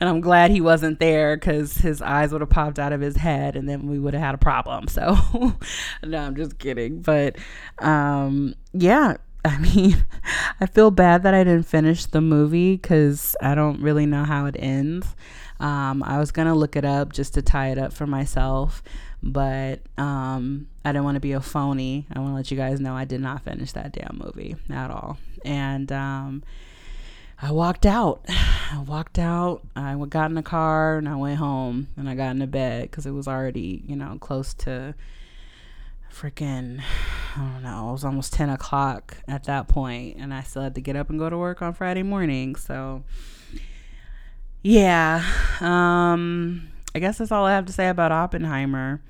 I'm 0.00 0.20
glad 0.20 0.50
he 0.50 0.60
wasn't 0.60 0.98
there 0.98 1.36
because 1.36 1.78
his 1.78 2.00
eyes 2.02 2.32
would 2.32 2.40
have 2.40 2.50
popped 2.50 2.78
out 2.78 2.92
of 2.92 3.00
his 3.00 3.16
head, 3.16 3.56
and 3.56 3.68
then 3.68 3.86
we 3.86 3.98
would 3.98 4.14
have 4.14 4.22
had 4.22 4.34
a 4.34 4.38
problem. 4.38 4.88
So 4.88 5.16
no, 6.04 6.18
I'm 6.18 6.36
just 6.36 6.58
kidding. 6.58 7.02
But 7.02 7.36
um, 7.78 8.54
yeah. 8.72 9.16
I 9.44 9.58
mean, 9.76 10.04
I 10.60 10.66
feel 10.66 10.90
bad 10.90 11.22
that 11.22 11.32
I 11.32 11.44
didn't 11.44 11.68
finish 11.68 12.06
the 12.06 12.20
movie 12.20 12.74
because 12.74 13.36
I 13.40 13.54
don't 13.54 13.80
really 13.80 14.04
know 14.04 14.24
how 14.24 14.46
it 14.46 14.56
ends. 14.58 15.14
Um, 15.60 16.02
I 16.02 16.18
was 16.18 16.32
gonna 16.32 16.54
look 16.54 16.76
it 16.76 16.84
up 16.84 17.12
just 17.12 17.34
to 17.34 17.42
tie 17.42 17.70
it 17.70 17.78
up 17.78 17.92
for 17.92 18.06
myself, 18.06 18.82
but 19.32 19.80
um, 19.98 20.68
I 20.84 20.92
didn't 20.92 21.04
want 21.04 21.16
to 21.16 21.20
be 21.20 21.32
a 21.32 21.40
phony. 21.40 22.06
I 22.12 22.20
want 22.20 22.30
to 22.30 22.34
let 22.36 22.50
you 22.50 22.56
guys 22.56 22.80
know 22.80 22.94
I 22.94 23.04
did 23.04 23.20
not 23.20 23.42
finish 23.42 23.72
that 23.72 23.92
damn 23.92 24.20
movie 24.22 24.56
at 24.70 24.90
all. 24.90 25.18
And 25.44 25.90
um, 25.90 26.44
I 27.40 27.50
walked 27.50 27.86
out. 27.86 28.24
I 28.28 28.84
walked 28.86 29.18
out. 29.18 29.62
I 29.74 29.96
got 30.08 30.30
in 30.30 30.34
the 30.34 30.42
car 30.42 30.98
and 30.98 31.08
I 31.08 31.16
went 31.16 31.38
home 31.38 31.88
and 31.96 32.08
I 32.08 32.14
got 32.14 32.30
into 32.30 32.46
bed 32.46 32.90
because 32.90 33.04
it 33.04 33.10
was 33.10 33.26
already, 33.26 33.82
you 33.86 33.96
know, 33.96 34.16
close 34.20 34.54
to 34.54 34.94
freaking, 36.12 36.80
I 37.36 37.38
don't 37.38 37.62
know, 37.62 37.90
it 37.90 37.92
was 37.92 38.04
almost 38.04 38.32
10 38.32 38.48
o'clock 38.48 39.18
at 39.28 39.44
that 39.44 39.68
point, 39.68 40.16
and 40.18 40.32
I 40.32 40.42
still 40.42 40.62
had 40.62 40.74
to 40.76 40.80
get 40.80 40.96
up 40.96 41.10
and 41.10 41.18
go 41.18 41.28
to 41.28 41.36
work 41.36 41.60
on 41.60 41.74
Friday 41.74 42.02
morning. 42.02 42.56
So, 42.56 43.04
yeah, 44.62 45.22
um, 45.60 46.68
I 46.96 46.98
guess 46.98 47.18
that's 47.18 47.30
all 47.30 47.44
I 47.44 47.52
have 47.52 47.66
to 47.66 47.74
say 47.74 47.90
about 47.90 48.10
Oppenheimer. 48.10 49.02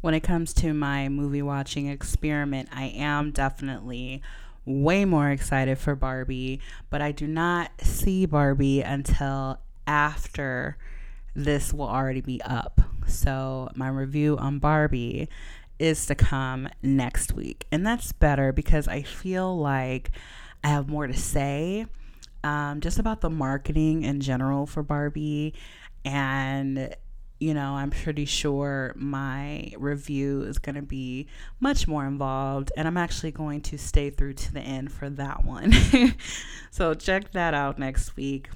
When 0.00 0.14
it 0.14 0.20
comes 0.20 0.54
to 0.54 0.72
my 0.72 1.10
movie 1.10 1.42
watching 1.42 1.86
experiment, 1.86 2.70
I 2.72 2.84
am 2.84 3.32
definitely 3.32 4.22
way 4.64 5.04
more 5.04 5.28
excited 5.28 5.76
for 5.76 5.94
Barbie, 5.94 6.58
but 6.88 7.02
I 7.02 7.12
do 7.12 7.26
not 7.26 7.70
see 7.82 8.24
Barbie 8.24 8.80
until 8.80 9.60
after 9.86 10.78
this 11.34 11.74
will 11.74 11.86
already 11.86 12.22
be 12.22 12.40
up. 12.46 12.80
So, 13.06 13.68
my 13.74 13.88
review 13.88 14.38
on 14.38 14.58
Barbie 14.58 15.28
is 15.78 16.06
to 16.06 16.14
come 16.14 16.70
next 16.82 17.34
week. 17.34 17.66
And 17.70 17.86
that's 17.86 18.10
better 18.12 18.52
because 18.52 18.88
I 18.88 19.02
feel 19.02 19.54
like 19.54 20.12
I 20.64 20.68
have 20.68 20.88
more 20.88 21.06
to 21.06 21.12
say 21.12 21.88
um, 22.42 22.80
just 22.80 22.98
about 22.98 23.20
the 23.20 23.28
marketing 23.28 24.04
in 24.04 24.22
general 24.22 24.64
for 24.64 24.82
Barbie 24.82 25.52
and 26.06 26.96
you 27.38 27.54
know, 27.54 27.74
I'm 27.74 27.90
pretty 27.90 28.24
sure 28.24 28.92
my 28.96 29.72
review 29.76 30.42
is 30.42 30.58
going 30.58 30.74
to 30.74 30.82
be 30.82 31.28
much 31.60 31.86
more 31.86 32.04
involved, 32.04 32.72
and 32.76 32.88
I'm 32.88 32.96
actually 32.96 33.30
going 33.30 33.60
to 33.62 33.78
stay 33.78 34.10
through 34.10 34.34
to 34.34 34.52
the 34.52 34.60
end 34.60 34.92
for 34.92 35.08
that 35.10 35.44
one. 35.44 35.72
so, 36.70 36.94
check 36.94 37.32
that 37.32 37.54
out 37.54 37.78
next 37.78 38.16
week. 38.16 38.48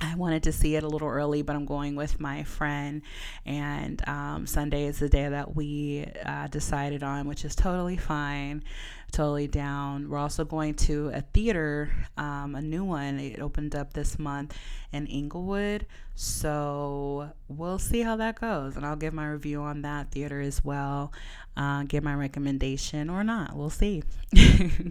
I 0.00 0.16
wanted 0.16 0.42
to 0.44 0.52
see 0.52 0.74
it 0.74 0.82
a 0.82 0.88
little 0.88 1.08
early, 1.08 1.42
but 1.42 1.54
I'm 1.54 1.64
going 1.64 1.94
with 1.94 2.18
my 2.18 2.42
friend, 2.42 3.02
and 3.46 4.06
um, 4.08 4.46
Sunday 4.46 4.84
is 4.84 4.98
the 4.98 5.08
day 5.08 5.28
that 5.28 5.54
we 5.54 6.06
uh, 6.24 6.48
decided 6.48 7.04
on, 7.04 7.28
which 7.28 7.44
is 7.44 7.54
totally 7.54 7.96
fine, 7.96 8.64
totally 9.12 9.46
down. 9.46 10.08
We're 10.08 10.18
also 10.18 10.44
going 10.44 10.74
to 10.74 11.10
a 11.14 11.20
theater, 11.20 11.92
um, 12.16 12.54
a 12.54 12.62
new 12.62 12.82
one. 12.84 13.20
It 13.20 13.40
opened 13.40 13.76
up 13.76 13.92
this 13.92 14.18
month 14.18 14.56
in 14.92 15.06
Inglewood, 15.06 15.86
so 16.14 17.30
we'll 17.48 17.78
see 17.78 18.00
how 18.00 18.16
that 18.16 18.40
goes, 18.40 18.76
and 18.76 18.84
I'll 18.84 18.96
give 18.96 19.14
my 19.14 19.28
review 19.28 19.60
on 19.62 19.82
that 19.82 20.10
theater 20.10 20.40
as 20.40 20.64
well. 20.64 21.12
Uh, 21.56 21.84
give 21.84 22.02
my 22.02 22.14
recommendation 22.14 23.10
or 23.10 23.22
not. 23.22 23.54
We'll 23.54 23.70
see. 23.70 24.02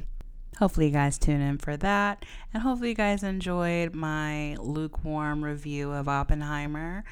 Hopefully, 0.59 0.87
you 0.87 0.91
guys 0.91 1.17
tune 1.17 1.41
in 1.41 1.57
for 1.57 1.75
that. 1.77 2.23
And 2.53 2.61
hopefully, 2.61 2.89
you 2.89 2.95
guys 2.95 3.23
enjoyed 3.23 3.95
my 3.95 4.55
lukewarm 4.59 5.43
review 5.43 5.91
of 5.91 6.07
Oppenheimer. 6.07 7.03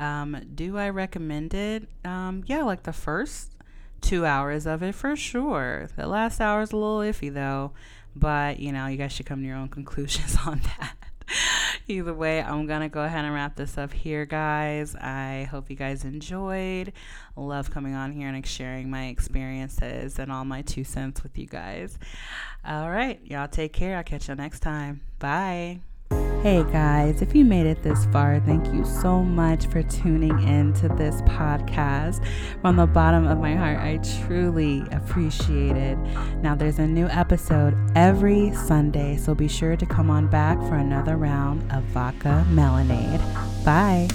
Um, 0.00 0.36
do 0.54 0.76
I 0.76 0.88
recommend 0.88 1.54
it? 1.54 1.88
Um, 2.04 2.42
yeah, 2.46 2.62
like 2.64 2.82
the 2.82 2.92
first 2.92 3.55
two 4.00 4.24
hours 4.24 4.66
of 4.66 4.82
it 4.82 4.94
for 4.94 5.16
sure. 5.16 5.88
The 5.96 6.06
last 6.06 6.40
hour 6.40 6.62
is 6.62 6.72
a 6.72 6.76
little 6.76 6.98
iffy 6.98 7.32
though, 7.32 7.72
but 8.14 8.60
you 8.60 8.72
know, 8.72 8.86
you 8.86 8.96
guys 8.96 9.12
should 9.12 9.26
come 9.26 9.40
to 9.40 9.46
your 9.46 9.56
own 9.56 9.68
conclusions 9.78 10.36
on 10.46 10.60
that. 10.78 10.96
Either 11.88 12.14
way, 12.14 12.42
I'm 12.42 12.66
going 12.66 12.80
to 12.80 12.88
go 12.88 13.02
ahead 13.02 13.24
and 13.24 13.32
wrap 13.34 13.56
this 13.56 13.78
up 13.78 13.92
here, 13.92 14.26
guys. 14.26 14.96
I 14.96 15.48
hope 15.50 15.70
you 15.70 15.76
guys 15.76 16.04
enjoyed. 16.04 16.92
Love 17.36 17.70
coming 17.70 17.94
on 17.94 18.12
here 18.12 18.28
and 18.28 18.46
sharing 18.46 18.90
my 18.90 19.06
experiences 19.06 20.18
and 20.18 20.32
all 20.32 20.44
my 20.44 20.62
two 20.62 20.82
cents 20.84 21.22
with 21.22 21.38
you 21.38 21.46
guys. 21.46 21.98
All 22.64 22.90
right, 22.90 23.20
y'all 23.24 23.48
take 23.48 23.72
care. 23.72 23.96
I'll 23.96 24.04
catch 24.04 24.28
you 24.28 24.34
next 24.34 24.60
time. 24.60 25.02
Bye. 25.18 25.80
Hey 26.46 26.62
guys, 26.62 27.22
if 27.22 27.34
you 27.34 27.44
made 27.44 27.66
it 27.66 27.82
this 27.82 28.04
far, 28.12 28.38
thank 28.38 28.72
you 28.72 28.84
so 28.84 29.20
much 29.20 29.66
for 29.66 29.82
tuning 29.82 30.40
in 30.46 30.72
to 30.74 30.86
this 30.90 31.20
podcast. 31.22 32.24
From 32.60 32.76
the 32.76 32.86
bottom 32.86 33.26
of 33.26 33.40
my 33.40 33.56
heart, 33.56 33.80
I 33.80 33.96
truly 34.24 34.84
appreciate 34.92 35.76
it. 35.76 35.98
Now, 36.42 36.54
there's 36.54 36.78
a 36.78 36.86
new 36.86 37.08
episode 37.08 37.76
every 37.96 38.54
Sunday, 38.54 39.16
so 39.16 39.34
be 39.34 39.48
sure 39.48 39.74
to 39.74 39.86
come 39.86 40.08
on 40.08 40.28
back 40.28 40.56
for 40.68 40.76
another 40.76 41.16
round 41.16 41.68
of 41.72 41.82
Vodka 41.86 42.46
Melanade. 42.48 43.18
Bye. 43.64 44.06